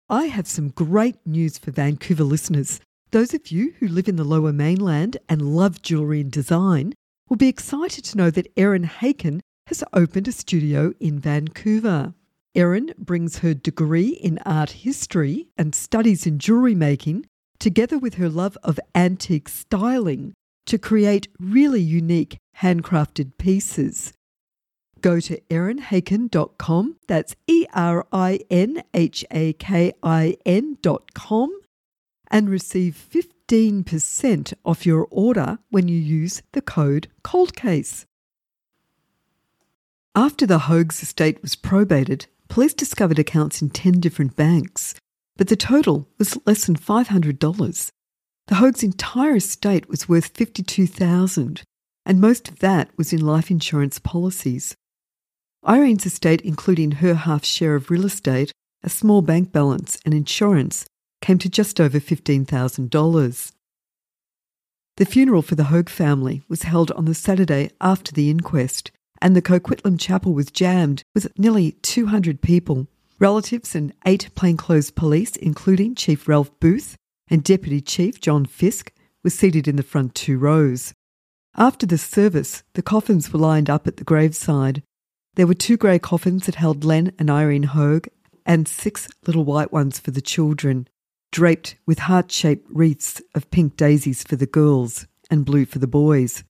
I 0.08 0.26
have 0.26 0.46
some 0.46 0.70
great 0.70 1.16
news 1.26 1.58
for 1.58 1.72
Vancouver 1.72 2.24
listeners. 2.24 2.80
Those 3.10 3.34
of 3.34 3.50
you 3.50 3.74
who 3.78 3.88
live 3.88 4.08
in 4.08 4.16
the 4.16 4.24
lower 4.24 4.52
mainland 4.52 5.16
and 5.28 5.56
love 5.56 5.82
jewellery 5.82 6.20
and 6.20 6.30
design 6.30 6.94
will 7.28 7.36
be 7.36 7.48
excited 7.48 8.04
to 8.04 8.16
know 8.16 8.30
that 8.30 8.52
Erin 8.56 8.84
Hakin 8.84 9.40
has 9.66 9.84
opened 9.92 10.28
a 10.28 10.32
studio 10.32 10.92
in 11.00 11.18
Vancouver. 11.18 12.14
Erin 12.54 12.92
brings 12.98 13.38
her 13.38 13.54
degree 13.54 14.08
in 14.08 14.38
art 14.46 14.70
history 14.70 15.48
and 15.58 15.74
studies 15.74 16.26
in 16.26 16.38
jewellery 16.38 16.74
making, 16.74 17.26
together 17.58 17.98
with 17.98 18.14
her 18.14 18.28
love 18.28 18.56
of 18.62 18.80
antique 18.94 19.48
styling, 19.48 20.32
to 20.66 20.78
create 20.78 21.28
really 21.38 21.80
unique 21.80 22.36
handcrafted 22.58 23.38
pieces. 23.38 24.12
Go 25.00 25.20
to 25.20 25.40
erinhakin.com, 25.50 26.96
that's 27.06 27.36
E 27.46 27.66
R 27.72 28.06
I 28.12 28.40
N 28.50 28.82
H 28.92 29.24
A 29.30 29.52
K 29.54 29.92
I 30.02 30.36
N.com, 30.44 31.60
and 32.30 32.50
receive 32.50 33.08
15% 33.10 34.54
off 34.64 34.86
your 34.86 35.06
order 35.10 35.58
when 35.70 35.88
you 35.88 35.98
use 35.98 36.42
the 36.52 36.62
code 36.62 37.08
COLDCASE. 37.24 38.04
After 40.14 40.46
the 40.46 40.60
Hogue's 40.60 41.02
estate 41.02 41.40
was 41.40 41.56
probated, 41.56 42.26
police 42.48 42.74
discovered 42.74 43.18
accounts 43.18 43.62
in 43.62 43.70
10 43.70 44.00
different 44.00 44.36
banks, 44.36 44.94
but 45.36 45.48
the 45.48 45.56
total 45.56 46.08
was 46.18 46.36
less 46.46 46.66
than 46.66 46.76
$500. 46.76 47.90
The 48.48 48.54
Hogue's 48.56 48.82
entire 48.82 49.36
estate 49.36 49.88
was 49.88 50.08
worth 50.08 50.36
52000 50.36 51.62
and 52.06 52.20
most 52.20 52.48
of 52.48 52.58
that 52.60 52.90
was 52.96 53.12
in 53.12 53.24
life 53.24 53.50
insurance 53.50 53.98
policies. 53.98 54.74
Irene's 55.62 56.06
estate, 56.06 56.40
including 56.40 56.92
her 56.92 57.14
half 57.14 57.44
share 57.44 57.74
of 57.74 57.90
real 57.90 58.06
estate, 58.06 58.52
a 58.82 58.88
small 58.88 59.20
bank 59.20 59.52
balance, 59.52 59.98
and 60.04 60.14
insurance, 60.14 60.86
came 61.20 61.38
to 61.38 61.50
just 61.50 61.80
over 61.80 62.00
$15,000. 62.00 63.52
The 64.96 65.04
funeral 65.04 65.42
for 65.42 65.54
the 65.54 65.64
Hogue 65.64 65.88
family 65.88 66.42
was 66.48 66.62
held 66.62 66.90
on 66.92 67.04
the 67.04 67.14
Saturday 67.14 67.70
after 67.80 68.12
the 68.12 68.30
inquest, 68.30 68.90
and 69.20 69.36
the 69.36 69.42
Coquitlam 69.42 69.98
Chapel 69.98 70.32
was 70.32 70.50
jammed 70.50 71.02
with 71.14 71.38
nearly 71.38 71.72
200 71.72 72.40
people. 72.40 72.86
Relatives 73.18 73.74
and 73.74 73.92
eight 74.06 74.30
plainclothes 74.34 74.90
police, 74.90 75.36
including 75.36 75.94
Chief 75.94 76.26
Ralph 76.26 76.58
Booth 76.58 76.96
and 77.28 77.44
Deputy 77.44 77.82
Chief 77.82 78.18
John 78.18 78.46
Fisk, 78.46 78.92
were 79.22 79.30
seated 79.30 79.68
in 79.68 79.76
the 79.76 79.82
front 79.82 80.14
two 80.14 80.38
rows. 80.38 80.94
After 81.54 81.84
the 81.84 81.98
service, 81.98 82.62
the 82.72 82.82
coffins 82.82 83.30
were 83.30 83.40
lined 83.40 83.68
up 83.68 83.86
at 83.86 83.98
the 83.98 84.04
graveside, 84.04 84.82
there 85.34 85.46
were 85.46 85.54
two 85.54 85.76
grey 85.76 85.98
coffins 85.98 86.46
that 86.46 86.56
held 86.56 86.84
Len 86.84 87.12
and 87.18 87.30
Irene 87.30 87.64
Hogue, 87.64 88.08
and 88.44 88.66
six 88.66 89.08
little 89.26 89.44
white 89.44 89.72
ones 89.72 89.98
for 89.98 90.10
the 90.10 90.20
children, 90.20 90.88
draped 91.30 91.76
with 91.86 92.00
heart 92.00 92.32
shaped 92.32 92.66
wreaths 92.70 93.22
of 93.34 93.50
pink 93.50 93.76
daisies 93.76 94.22
for 94.22 94.36
the 94.36 94.46
girls 94.46 95.06
and 95.30 95.46
blue 95.46 95.64
for 95.64 95.78
the 95.78 95.86
boys. 95.86 96.42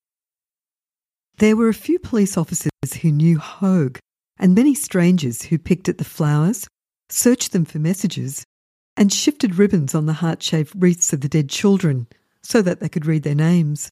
There 1.39 1.57
were 1.57 1.69
a 1.69 1.75
few 1.75 1.99
police 1.99 2.37
officers 2.37 2.71
who 3.03 3.11
knew 3.11 3.39
Hogue, 3.39 3.99
and 4.39 4.55
many 4.55 4.75
strangers 4.75 5.43
who 5.43 5.59
picked 5.59 5.89
at 5.89 5.99
the 5.99 6.05
flowers, 6.05 6.67
searched 7.11 7.53
them 7.53 7.65
for 7.65 7.79
messages, 7.79 8.45
and 8.97 9.13
shifted 9.13 9.57
ribbons 9.57 9.95
on 9.95 10.07
the 10.07 10.15
heart 10.15 10.43
shaped 10.43 10.73
wreaths 10.75 11.13
of 11.13 11.21
the 11.21 11.29
dead 11.29 11.49
children 11.49 12.07
so 12.43 12.63
that 12.63 12.81
they 12.81 12.89
could 12.89 13.07
read 13.07 13.23
their 13.23 13.35
names. 13.35 13.91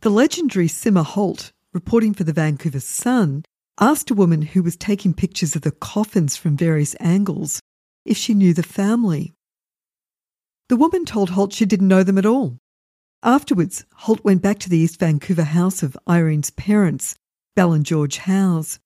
The 0.00 0.10
legendary 0.10 0.68
Simma 0.68 1.04
Holt, 1.04 1.52
reporting 1.72 2.14
for 2.14 2.24
the 2.24 2.32
Vancouver 2.32 2.80
Sun, 2.80 3.44
asked 3.80 4.10
a 4.10 4.14
woman 4.14 4.42
who 4.42 4.62
was 4.62 4.76
taking 4.76 5.14
pictures 5.14 5.54
of 5.54 5.62
the 5.62 5.70
coffins 5.70 6.36
from 6.36 6.56
various 6.56 6.96
angles 6.98 7.60
if 8.04 8.16
she 8.16 8.34
knew 8.34 8.52
the 8.52 8.62
family. 8.62 9.34
The 10.68 10.76
woman 10.76 11.04
told 11.04 11.30
Holt 11.30 11.52
she 11.52 11.64
didn't 11.64 11.88
know 11.88 12.02
them 12.02 12.18
at 12.18 12.26
all. 12.26 12.58
Afterwards, 13.22 13.84
Holt 13.94 14.22
went 14.24 14.42
back 14.42 14.58
to 14.60 14.68
the 14.68 14.78
East 14.78 14.98
Vancouver 14.98 15.44
house 15.44 15.82
of 15.82 15.96
Irene's 16.06 16.50
parents, 16.50 17.14
Belle 17.56 17.72
and 17.72 17.86
George 17.86 18.18
Howes. 18.18 18.78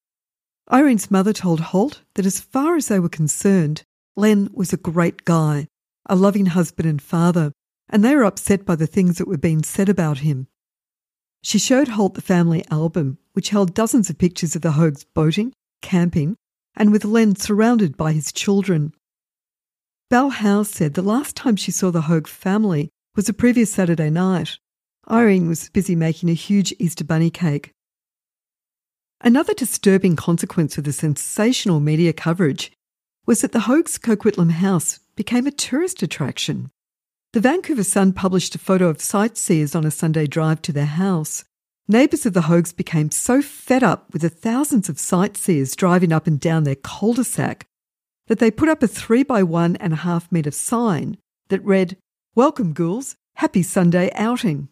Irene's 0.69 1.11
mother 1.11 1.33
told 1.33 1.61
Holt 1.61 2.03
that 2.15 2.27
as 2.27 2.41
far 2.41 2.77
as 2.77 2.89
they 2.89 3.01
were 3.01 3.09
concerned, 3.09 3.83
Len 4.17 4.49
was 4.53 4.73
a 4.73 4.79
great 4.79 5.25
guy, 5.25 5.67
a 6.07 6.15
loving 6.15 6.47
husband 6.47 6.89
and 6.89 7.03
father, 7.03 7.53
and 7.89 8.05
they 8.05 8.15
were 8.15 8.25
upset 8.25 8.65
by 8.65 8.77
the 8.77 8.87
things 8.87 9.19
that 9.19 9.29
were 9.29 9.39
being 9.39 9.63
said 9.63 9.89
about 9.89 10.19
him. 10.19 10.47
She 11.43 11.59
showed 11.59 11.89
Holt 11.89 12.15
the 12.15 12.23
family 12.23 12.65
album, 12.71 13.19
which 13.33 13.51
held 13.51 13.75
dozens 13.75 14.11
of 14.11 14.19
pictures 14.19 14.55
of 14.55 14.63
the 14.63 14.73
Hogues 14.73 15.05
boating, 15.15 15.53
camping, 15.81 16.37
and 16.75 16.93
with 16.93 17.05
Len 17.05 17.37
surrounded 17.37 17.97
by 17.97 18.13
his 18.13 18.33
children. 18.33 18.93
Belle 20.11 20.31
Howes 20.31 20.69
said 20.69 20.95
the 20.95 21.03
last 21.03 21.37
time 21.37 21.57
she 21.57 21.71
saw 21.71 21.91
the 21.91 22.03
Hogue 22.03 22.27
family 22.27 22.91
was 23.17 23.29
a 23.29 23.33
previous 23.33 23.73
Saturday 23.73 24.11
night. 24.11 24.59
Irene 25.11 25.49
was 25.49 25.71
busy 25.71 25.97
making 25.97 26.29
a 26.29 26.35
huge 26.35 26.75
Easter 26.79 27.05
bunny 27.05 27.31
cake. 27.31 27.73
Another 29.21 29.55
disturbing 29.55 30.17
consequence 30.17 30.77
of 30.79 30.85
the 30.85 30.93
sensational 30.93 31.81
media 31.81 32.13
coverage 32.13 32.73
was 33.25 33.41
that 33.41 33.53
the 33.53 33.61
Hogue's 33.61 33.99
Coquitlam 33.99 34.51
house 34.51 35.01
became 35.15 35.47
a 35.47 35.53
tourist 35.53 36.03
attraction. 36.03 36.71
The 37.33 37.41
Vancouver 37.41 37.85
Sun 37.85 38.13
published 38.13 38.55
a 38.55 38.59
photo 38.59 38.89
of 38.89 39.01
sightseers 39.01 39.75
on 39.75 39.85
a 39.85 39.91
Sunday 39.91 40.27
drive 40.27 40.61
to 40.63 40.73
their 40.73 40.87
house. 40.87 41.45
Neighbours 41.89 42.25
of 42.27 42.33
the 42.33 42.43
Hogues 42.43 42.75
became 42.75 43.11
so 43.11 43.43
fed 43.43 43.83
up 43.83 44.13
with 44.13 44.23
the 44.23 44.29
thousands 44.29 44.89
of 44.89 45.01
sightseers 45.01 45.75
driving 45.75 46.13
up 46.13 46.29
and 46.29 46.39
down 46.39 46.63
their 46.63 46.77
cul-de-sac 46.77 47.67
that 48.29 48.39
they 48.39 48.53
put 48.53 48.69
up 48.69 48.85
a 48.85 48.89
three 48.89 49.25
by 49.25 49.43
one 49.43 49.75
and 49.77 49.93
a 49.93 49.97
half 49.97 50.31
metre 50.31 50.53
sign 50.53 51.19
that 51.49 51.65
read, 51.65 51.97
Welcome, 52.37 52.73
ghouls, 52.73 53.17
happy 53.35 53.65
Sunday 53.65 54.13
outing. 54.15 54.69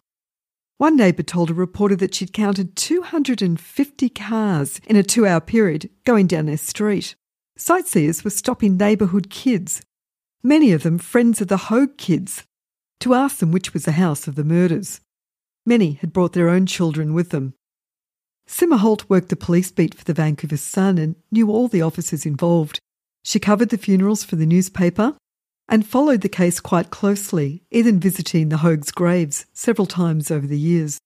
One 0.79 0.96
neighbour 0.96 1.25
told 1.25 1.51
a 1.51 1.55
reporter 1.55 1.96
that 1.96 2.14
she'd 2.14 2.33
counted 2.33 2.77
250 2.77 4.09
cars 4.11 4.81
in 4.87 4.94
a 4.94 5.03
two 5.03 5.27
hour 5.27 5.40
period 5.40 5.90
going 6.05 6.29
down 6.29 6.46
their 6.46 6.57
street. 6.57 7.16
Sightseers 7.57 8.23
were 8.23 8.31
stopping 8.31 8.77
neighbourhood 8.77 9.31
kids, 9.31 9.83
many 10.44 10.70
of 10.70 10.85
them 10.85 10.96
friends 10.96 11.40
of 11.40 11.49
the 11.49 11.57
Hogue 11.57 11.99
kids, 11.99 12.44
to 13.01 13.14
ask 13.14 13.38
them 13.38 13.51
which 13.51 13.75
was 13.75 13.85
the 13.85 13.92
house 13.92 14.29
of 14.29 14.37
the 14.37 14.44
murders. 14.44 15.01
Many 15.66 15.92
had 15.94 16.12
brought 16.12 16.33
their 16.33 16.49
own 16.49 16.66
children 16.66 17.14
with 17.14 17.31
them. 17.31 17.55
Simma 18.49 18.79
Holt 18.79 19.09
worked 19.09 19.29
the 19.29 19.37
police 19.37 19.70
beat 19.70 19.94
for 19.94 20.05
the 20.05 20.14
Vancouver 20.14 20.57
Sun 20.57 20.99
and 20.99 21.14
knew 21.31 21.51
all 21.51 21.68
the 21.68 21.83
officers 21.83 22.27
involved. 22.27 22.81
She 23.23 23.38
covered 23.38 23.68
the 23.68 23.79
funerals 23.79 24.25
for 24.25 24.37
the 24.37 24.46
newspaper 24.46 25.16
and 25.68 25.87
followed 25.87 26.23
the 26.23 26.29
case 26.29 26.59
quite 26.59 26.90
closely, 26.90 27.62
even 27.70 28.01
visiting 28.01 28.49
the 28.49 28.57
Hogues' 28.57 28.92
graves 28.92 29.46
several 29.53 29.87
times 29.87 30.31
over 30.31 30.46
the 30.46 30.59
years. 30.59 30.99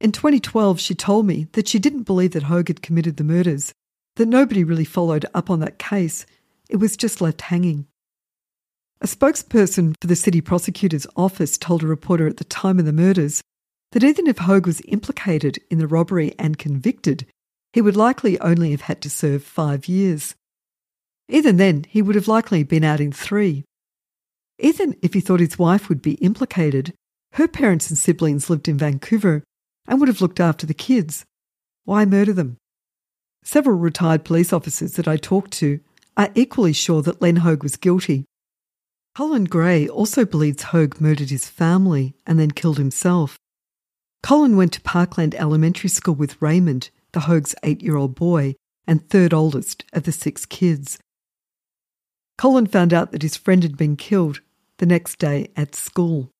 In 0.00 0.12
2012, 0.12 0.78
she 0.78 0.94
told 0.94 1.26
me 1.26 1.48
that 1.52 1.66
she 1.66 1.80
didn't 1.80 2.04
believe 2.04 2.32
that 2.32 2.44
Hogue 2.44 2.68
had 2.68 2.82
committed 2.82 3.16
the 3.16 3.24
murders, 3.24 3.72
that 4.16 4.26
nobody 4.26 4.62
really 4.62 4.84
followed 4.84 5.26
up 5.34 5.50
on 5.50 5.58
that 5.60 5.78
case. 5.78 6.26
It 6.68 6.76
was 6.76 6.96
just 6.96 7.20
left 7.20 7.40
hanging. 7.42 7.86
A 9.00 9.06
spokesperson 9.06 9.94
for 10.00 10.06
the 10.06 10.14
city 10.14 10.40
prosecutor's 10.40 11.08
office 11.16 11.58
told 11.58 11.82
a 11.82 11.88
reporter 11.88 12.28
at 12.28 12.36
the 12.36 12.44
time 12.44 12.78
of 12.78 12.84
the 12.84 12.92
murders 12.92 13.42
that 13.92 14.04
even 14.04 14.26
if 14.26 14.38
Hogue 14.38 14.66
was 14.66 14.82
implicated 14.88 15.58
in 15.70 15.78
the 15.78 15.86
robbery 15.86 16.34
and 16.38 16.58
convicted, 16.58 17.26
he 17.72 17.80
would 17.80 17.96
likely 17.96 18.38
only 18.40 18.72
have 18.72 18.82
had 18.82 19.00
to 19.02 19.10
serve 19.10 19.42
five 19.42 19.88
years. 19.88 20.34
Even 21.28 21.56
then, 21.56 21.84
he 21.88 22.02
would 22.02 22.14
have 22.14 22.28
likely 22.28 22.62
been 22.62 22.84
out 22.84 23.00
in 23.00 23.12
three. 23.12 23.64
Even 24.58 24.96
if 25.02 25.14
he 25.14 25.20
thought 25.20 25.40
his 25.40 25.58
wife 25.58 25.88
would 25.88 26.02
be 26.02 26.14
implicated, 26.14 26.92
her 27.32 27.48
parents 27.48 27.88
and 27.88 27.96
siblings 27.96 28.50
lived 28.50 28.68
in 28.68 28.76
Vancouver 28.76 29.42
and 29.86 29.98
would 29.98 30.08
have 30.08 30.20
looked 30.20 30.40
after 30.40 30.66
the 30.66 30.74
kids. 30.74 31.24
Why 31.84 32.04
murder 32.04 32.32
them? 32.32 32.58
Several 33.44 33.76
retired 33.76 34.24
police 34.24 34.52
officers 34.52 34.94
that 34.94 35.08
I 35.08 35.16
talked 35.16 35.52
to 35.54 35.80
are 36.16 36.30
equally 36.34 36.72
sure 36.72 37.02
that 37.02 37.22
Len 37.22 37.36
Hogue 37.36 37.62
was 37.62 37.76
guilty. 37.76 38.24
Colin 39.16 39.44
Gray 39.44 39.88
also 39.88 40.24
believes 40.24 40.64
Hogue 40.64 41.00
murdered 41.00 41.30
his 41.30 41.48
family 41.48 42.14
and 42.26 42.38
then 42.38 42.50
killed 42.50 42.78
himself. 42.78 43.38
Colin 44.22 44.56
went 44.56 44.72
to 44.72 44.80
Parkland 44.82 45.34
Elementary 45.34 45.90
School 45.90 46.14
with 46.14 46.40
Raymond, 46.40 46.90
the 47.12 47.20
Hogue's 47.20 47.56
eight 47.64 47.82
year 47.82 47.96
old 47.96 48.14
boy 48.14 48.54
and 48.86 49.08
third 49.08 49.34
oldest 49.34 49.84
of 49.92 50.04
the 50.04 50.12
six 50.12 50.46
kids. 50.46 50.98
Colin 52.38 52.66
found 52.66 52.94
out 52.94 53.10
that 53.10 53.22
his 53.22 53.36
friend 53.36 53.62
had 53.62 53.76
been 53.76 53.96
killed 53.96 54.40
the 54.78 54.86
next 54.86 55.18
day 55.18 55.48
at 55.56 55.74
school. 55.74 56.30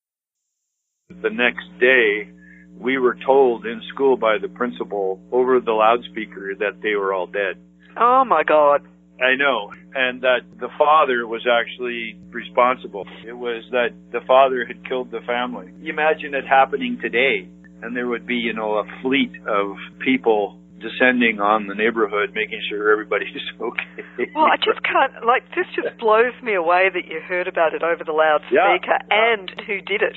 The 1.09 1.31
next 1.31 1.67
day, 1.81 2.31
we 2.79 2.99
were 2.99 3.17
told 3.27 3.67
in 3.67 3.83
school 3.93 4.17
by 4.17 4.39
the 4.39 4.49
principal 4.49 5.21
over 5.33 5.61
the 5.61 5.73
loudspeaker 5.73 6.55
that 6.61 6.81
they 6.83 6.95
were 6.95 7.13
all 7.13 7.27
dead. 7.27 7.61
Oh 7.97 8.25
my 8.25 8.43
God. 8.45 8.87
I 9.21 9.35
know. 9.37 9.73
And 9.95 10.23
that 10.23 10.41
the 10.59 10.71
father 10.79 11.27
was 11.27 11.47
actually 11.47 12.19
responsible. 12.31 13.07
It 13.27 13.35
was 13.35 13.65
that 13.71 13.91
the 14.11 14.21
father 14.27 14.65
had 14.65 14.89
killed 14.89 15.11
the 15.11 15.21
family. 15.27 15.71
You 15.81 15.93
imagine 15.93 16.35
it 16.35 16.47
happening 16.47 16.99
today 17.01 17.49
and 17.83 17.97
there 17.97 18.07
would 18.07 18.27
be, 18.27 18.37
you 18.37 18.53
know, 18.53 18.79
a 18.79 18.85
fleet 19.03 19.33
of 19.47 19.77
people 19.99 20.59
descending 20.81 21.39
on 21.41 21.67
the 21.69 21.75
neighborhood, 21.75 22.33
making 22.35 22.61
sure 22.69 22.91
everybody's 22.91 23.29
okay. 23.61 24.31
Well, 24.35 24.47
I 24.47 24.57
just 24.57 24.83
can't, 24.83 25.25
like, 25.25 25.45
this 25.55 25.67
just 25.75 25.97
blows 25.99 26.35
me 26.43 26.55
away 26.55 26.91
that 26.93 27.07
you 27.07 27.21
heard 27.21 27.47
about 27.47 27.75
it 27.75 27.83
over 27.83 28.03
the 28.05 28.13
loudspeaker 28.13 28.55
Yeah, 28.55 28.79
yeah. 28.83 29.33
and 29.35 29.51
who 29.67 29.81
did 29.81 30.03
it, 30.03 30.17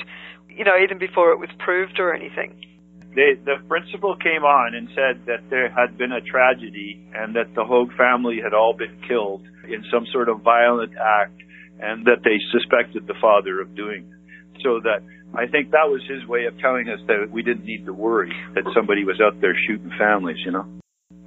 you 0.49 0.63
know, 0.63 0.77
even 0.81 0.97
before 0.97 1.31
it 1.31 1.39
was 1.39 1.49
proved 1.59 1.99
or 1.99 2.13
anything. 2.13 2.55
They, 3.15 3.39
the 3.39 3.55
principal 3.69 4.17
came 4.17 4.43
on 4.43 4.75
and 4.75 4.89
said 4.89 5.25
that 5.27 5.49
there 5.49 5.69
had 5.69 5.97
been 5.97 6.11
a 6.11 6.19
tragedy 6.19 6.99
and 7.13 7.35
that 7.35 7.55
the 7.55 7.63
Hogue 7.63 7.95
family 7.95 8.41
had 8.43 8.53
all 8.53 8.73
been 8.73 8.99
killed 9.07 9.43
in 9.63 9.85
some 9.89 10.05
sort 10.11 10.27
of 10.27 10.41
violent 10.41 10.91
act 10.97 11.39
and 11.79 12.05
that 12.05 12.23
they 12.23 12.39
suspected 12.51 13.07
the 13.07 13.15
father 13.21 13.61
of 13.61 13.73
doing 13.73 14.03
it. 14.11 14.61
So 14.63 14.81
that 14.83 14.99
I 15.37 15.47
think 15.47 15.71
that 15.71 15.87
was 15.89 16.01
his 16.07 16.25
way 16.27 16.45
of 16.45 16.57
telling 16.59 16.89
us 16.89 16.99
that 17.07 17.29
we 17.31 17.43
didn't 17.43 17.65
need 17.65 17.85
to 17.85 17.93
worry 17.93 18.31
that 18.53 18.63
somebody 18.75 19.03
was 19.03 19.19
out 19.21 19.39
there 19.41 19.55
shooting 19.67 19.91
families, 19.97 20.37
you 20.45 20.51
know. 20.51 20.65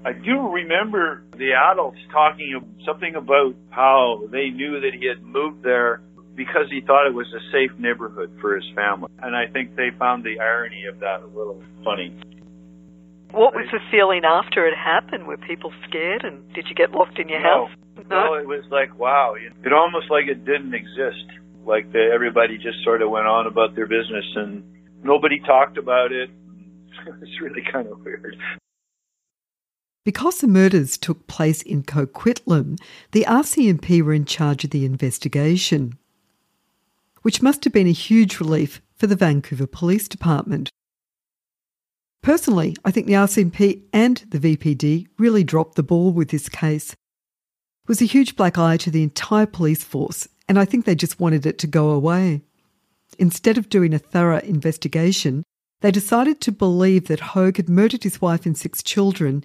I 0.04 0.12
do 0.12 0.48
remember 0.48 1.22
the 1.36 1.52
adults 1.52 1.98
talking 2.12 2.54
of 2.56 2.62
something 2.86 3.14
about 3.14 3.54
how 3.70 4.22
they 4.30 4.50
knew 4.50 4.80
that 4.80 4.94
he 4.98 5.06
had 5.06 5.22
moved 5.22 5.62
there 5.62 6.00
because 6.36 6.70
he 6.70 6.80
thought 6.80 7.06
it 7.06 7.14
was 7.14 7.26
a 7.34 7.42
safe 7.52 7.76
neighborhood 7.78 8.30
for 8.40 8.54
his 8.54 8.64
family. 8.74 9.10
And 9.20 9.34
I 9.34 9.46
think 9.52 9.74
they 9.74 9.90
found 9.98 10.22
the 10.22 10.38
irony 10.40 10.86
of 10.86 11.00
that 11.00 11.20
a 11.20 11.26
little 11.26 11.60
funny. 11.84 12.14
What 13.32 13.54
was 13.54 13.66
the 13.72 13.80
feeling 13.90 14.22
after 14.24 14.66
it 14.66 14.74
happened? 14.74 15.26
Were 15.26 15.36
people 15.36 15.72
scared 15.86 16.24
and 16.24 16.40
did 16.54 16.66
you 16.68 16.74
get 16.74 16.92
locked 16.92 17.18
in 17.18 17.28
your 17.28 17.42
No. 17.42 17.66
house? 17.66 17.76
No, 18.08 18.34
it 18.34 18.46
was 18.46 18.64
like, 18.70 18.96
wow. 18.98 19.34
It 19.34 19.72
almost 19.72 20.08
like 20.10 20.28
it 20.28 20.44
didn't 20.46 20.72
exist. 20.72 21.26
Like 21.64 21.92
the, 21.92 22.10
everybody 22.12 22.56
just 22.58 22.82
sort 22.84 23.02
of 23.02 23.10
went 23.10 23.26
on 23.26 23.46
about 23.46 23.74
their 23.74 23.86
business 23.86 24.24
and 24.36 24.64
nobody 25.02 25.40
talked 25.40 25.78
about 25.78 26.12
it. 26.12 26.30
It's 27.22 27.40
really 27.40 27.62
kind 27.72 27.86
of 27.86 28.04
weird. 28.04 28.36
Because 30.04 30.38
the 30.38 30.46
murders 30.46 30.96
took 30.96 31.26
place 31.26 31.62
in 31.62 31.82
Coquitlam, 31.82 32.78
the 33.12 33.24
RCMP 33.28 34.02
were 34.02 34.12
in 34.14 34.24
charge 34.24 34.64
of 34.64 34.70
the 34.70 34.84
investigation, 34.84 35.98
which 37.22 37.42
must 37.42 37.64
have 37.64 37.72
been 37.72 37.86
a 37.86 37.92
huge 37.92 38.40
relief 38.40 38.80
for 38.96 39.06
the 39.06 39.16
Vancouver 39.16 39.66
Police 39.66 40.08
Department. 40.08 40.70
Personally, 42.22 42.74
I 42.84 42.90
think 42.90 43.06
the 43.06 43.12
RCMP 43.12 43.82
and 43.92 44.16
the 44.28 44.38
VPD 44.38 45.06
really 45.18 45.44
dropped 45.44 45.76
the 45.76 45.82
ball 45.82 46.12
with 46.12 46.30
this 46.30 46.48
case. 46.48 46.92
It 46.92 47.88
was 47.88 48.02
a 48.02 48.06
huge 48.06 48.34
black 48.34 48.58
eye 48.58 48.76
to 48.78 48.90
the 48.90 49.02
entire 49.02 49.46
police 49.46 49.84
force, 49.84 50.28
and 50.48 50.58
I 50.58 50.64
think 50.64 50.84
they 50.84 50.94
just 50.94 51.20
wanted 51.20 51.46
it 51.46 51.58
to 51.58 51.66
go 51.66 51.90
away. 51.90 52.42
Instead 53.18 53.58
of 53.58 53.68
doing 53.68 53.94
a 53.94 53.98
thorough 53.98 54.40
investigation, 54.40 55.44
they 55.80 55.90
decided 55.90 56.40
to 56.40 56.52
believe 56.52 57.06
that 57.06 57.20
Hogue 57.20 57.56
had 57.56 57.68
murdered 57.68 58.02
his 58.02 58.20
wife 58.20 58.46
and 58.46 58.56
six 58.56 58.82
children 58.82 59.44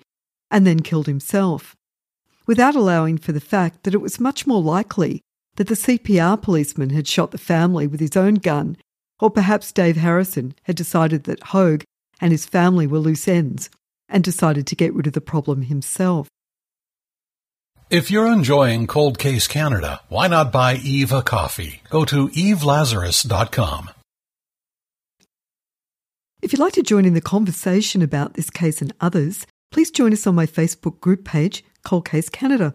and 0.49 0.65
then 0.65 0.79
killed 0.79 1.07
himself, 1.07 1.75
without 2.45 2.75
allowing 2.75 3.17
for 3.17 3.31
the 3.31 3.39
fact 3.39 3.83
that 3.83 3.93
it 3.93 4.01
was 4.01 4.19
much 4.19 4.47
more 4.47 4.61
likely 4.61 5.21
that 5.55 5.67
the 5.67 5.75
CPR 5.75 6.41
policeman 6.41 6.89
had 6.89 7.07
shot 7.07 7.31
the 7.31 7.37
family 7.37 7.85
with 7.85 7.99
his 7.99 8.17
own 8.17 8.35
gun, 8.35 8.77
or 9.19 9.29
perhaps 9.29 9.71
Dave 9.71 9.97
Harrison 9.97 10.55
had 10.63 10.75
decided 10.75 11.23
that 11.25 11.43
Hogue 11.43 11.83
and 12.19 12.31
his 12.31 12.45
family 12.45 12.87
were 12.87 12.99
loose 12.99 13.27
ends 13.27 13.69
and 14.09 14.23
decided 14.23 14.67
to 14.67 14.75
get 14.75 14.93
rid 14.93 15.07
of 15.07 15.13
the 15.13 15.21
problem 15.21 15.63
himself. 15.63 16.27
If 17.93 18.09
you're 18.09 18.25
enjoying 18.25 18.87
Cold 18.87 19.19
Case 19.19 19.47
Canada, 19.47 20.01
why 20.09 20.27
not 20.27 20.51
buy 20.51 20.77
Eve 20.77 21.11
a 21.11 21.21
coffee? 21.21 21.83
Go 21.91 22.05
to 22.05 22.27
evelazarus.com. 22.29 23.91
If 26.41 26.51
you'd 26.51 26.59
like 26.59 26.73
to 26.73 26.81
join 26.81 27.05
in 27.05 27.13
the 27.13 27.21
conversation 27.21 28.01
about 28.01 28.33
this 28.33 28.49
case 28.49 28.81
and 28.81 28.95
others, 28.99 29.45
please 29.71 29.91
join 29.91 30.11
us 30.11 30.25
on 30.25 30.33
my 30.33 30.47
Facebook 30.47 31.01
group 31.01 31.23
page, 31.23 31.63
Cold 31.83 32.05
Case 32.05 32.29
Canada. 32.29 32.73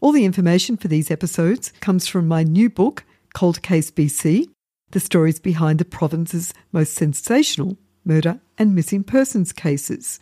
All 0.00 0.10
the 0.10 0.24
information 0.24 0.76
for 0.76 0.88
these 0.88 1.08
episodes 1.08 1.72
comes 1.78 2.08
from 2.08 2.26
my 2.26 2.42
new 2.42 2.68
book, 2.68 3.04
Cold 3.34 3.62
Case 3.62 3.92
BC 3.92 4.46
The 4.90 4.98
Stories 4.98 5.38
Behind 5.38 5.78
the 5.78 5.84
Province's 5.84 6.52
Most 6.72 6.94
Sensational 6.94 7.78
Murder 8.04 8.40
and 8.58 8.74
Missing 8.74 9.04
Persons 9.04 9.52
Cases. 9.52 10.18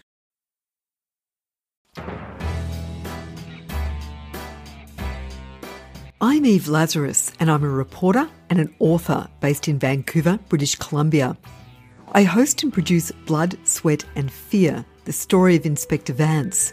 I'm 6.20 6.44
Eve 6.44 6.66
Lazarus, 6.66 7.30
and 7.38 7.48
I'm 7.48 7.62
a 7.62 7.68
reporter 7.68 8.28
and 8.50 8.58
an 8.58 8.74
author 8.80 9.28
based 9.38 9.68
in 9.68 9.78
Vancouver, 9.78 10.36
British 10.48 10.74
Columbia. 10.74 11.36
I 12.10 12.24
host 12.24 12.64
and 12.64 12.72
produce 12.72 13.12
Blood, 13.12 13.56
Sweat 13.62 14.04
and 14.16 14.28
Fear, 14.28 14.84
the 15.04 15.12
story 15.12 15.54
of 15.54 15.64
Inspector 15.64 16.12
Vance. 16.12 16.72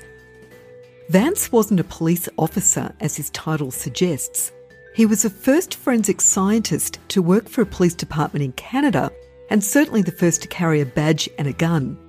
Vance 1.09 1.51
wasn't 1.51 1.79
a 1.79 1.83
police 1.83 2.27
officer, 2.39 2.91
as 3.01 3.15
his 3.15 3.29
title 3.29 3.69
suggests. 3.69 4.51
He 4.95 5.05
was 5.05 5.21
the 5.21 5.29
first 5.29 5.75
forensic 5.75 6.21
scientist 6.21 6.97
to 7.09 7.21
work 7.21 7.47
for 7.47 7.61
a 7.61 7.67
police 7.67 7.93
department 7.93 8.43
in 8.43 8.51
Canada, 8.53 9.11
and 9.51 9.63
certainly 9.63 10.01
the 10.01 10.11
first 10.11 10.41
to 10.41 10.47
carry 10.47 10.81
a 10.81 10.87
badge 10.87 11.29
and 11.37 11.47
a 11.47 11.53
gun. 11.53 11.99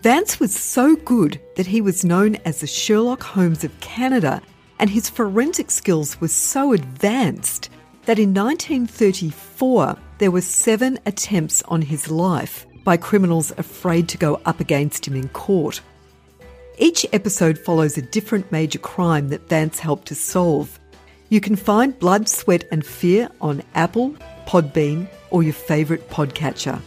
Vance 0.00 0.40
was 0.40 0.56
so 0.56 0.96
good 0.96 1.38
that 1.56 1.66
he 1.66 1.82
was 1.82 2.06
known 2.06 2.36
as 2.46 2.62
the 2.62 2.66
Sherlock 2.66 3.22
Holmes 3.22 3.64
of 3.64 3.80
Canada, 3.80 4.40
and 4.82 4.90
his 4.90 5.08
forensic 5.08 5.70
skills 5.70 6.20
were 6.20 6.26
so 6.26 6.72
advanced 6.72 7.70
that 8.06 8.18
in 8.18 8.34
1934 8.34 9.96
there 10.18 10.32
were 10.32 10.40
seven 10.40 10.98
attempts 11.06 11.62
on 11.68 11.80
his 11.80 12.10
life 12.10 12.66
by 12.82 12.96
criminals 12.96 13.52
afraid 13.58 14.08
to 14.08 14.18
go 14.18 14.40
up 14.44 14.58
against 14.58 15.06
him 15.06 15.14
in 15.14 15.28
court. 15.28 15.80
Each 16.78 17.06
episode 17.12 17.60
follows 17.60 17.96
a 17.96 18.02
different 18.02 18.50
major 18.50 18.80
crime 18.80 19.28
that 19.28 19.48
Vance 19.48 19.78
helped 19.78 20.08
to 20.08 20.16
solve. 20.16 20.80
You 21.28 21.40
can 21.40 21.54
find 21.54 21.96
Blood, 22.00 22.28
Sweat 22.28 22.64
and 22.72 22.84
Fear 22.84 23.28
on 23.40 23.62
Apple, 23.76 24.16
Podbean, 24.48 25.06
or 25.30 25.44
your 25.44 25.52
favourite 25.52 26.10
podcatcher. 26.10 26.82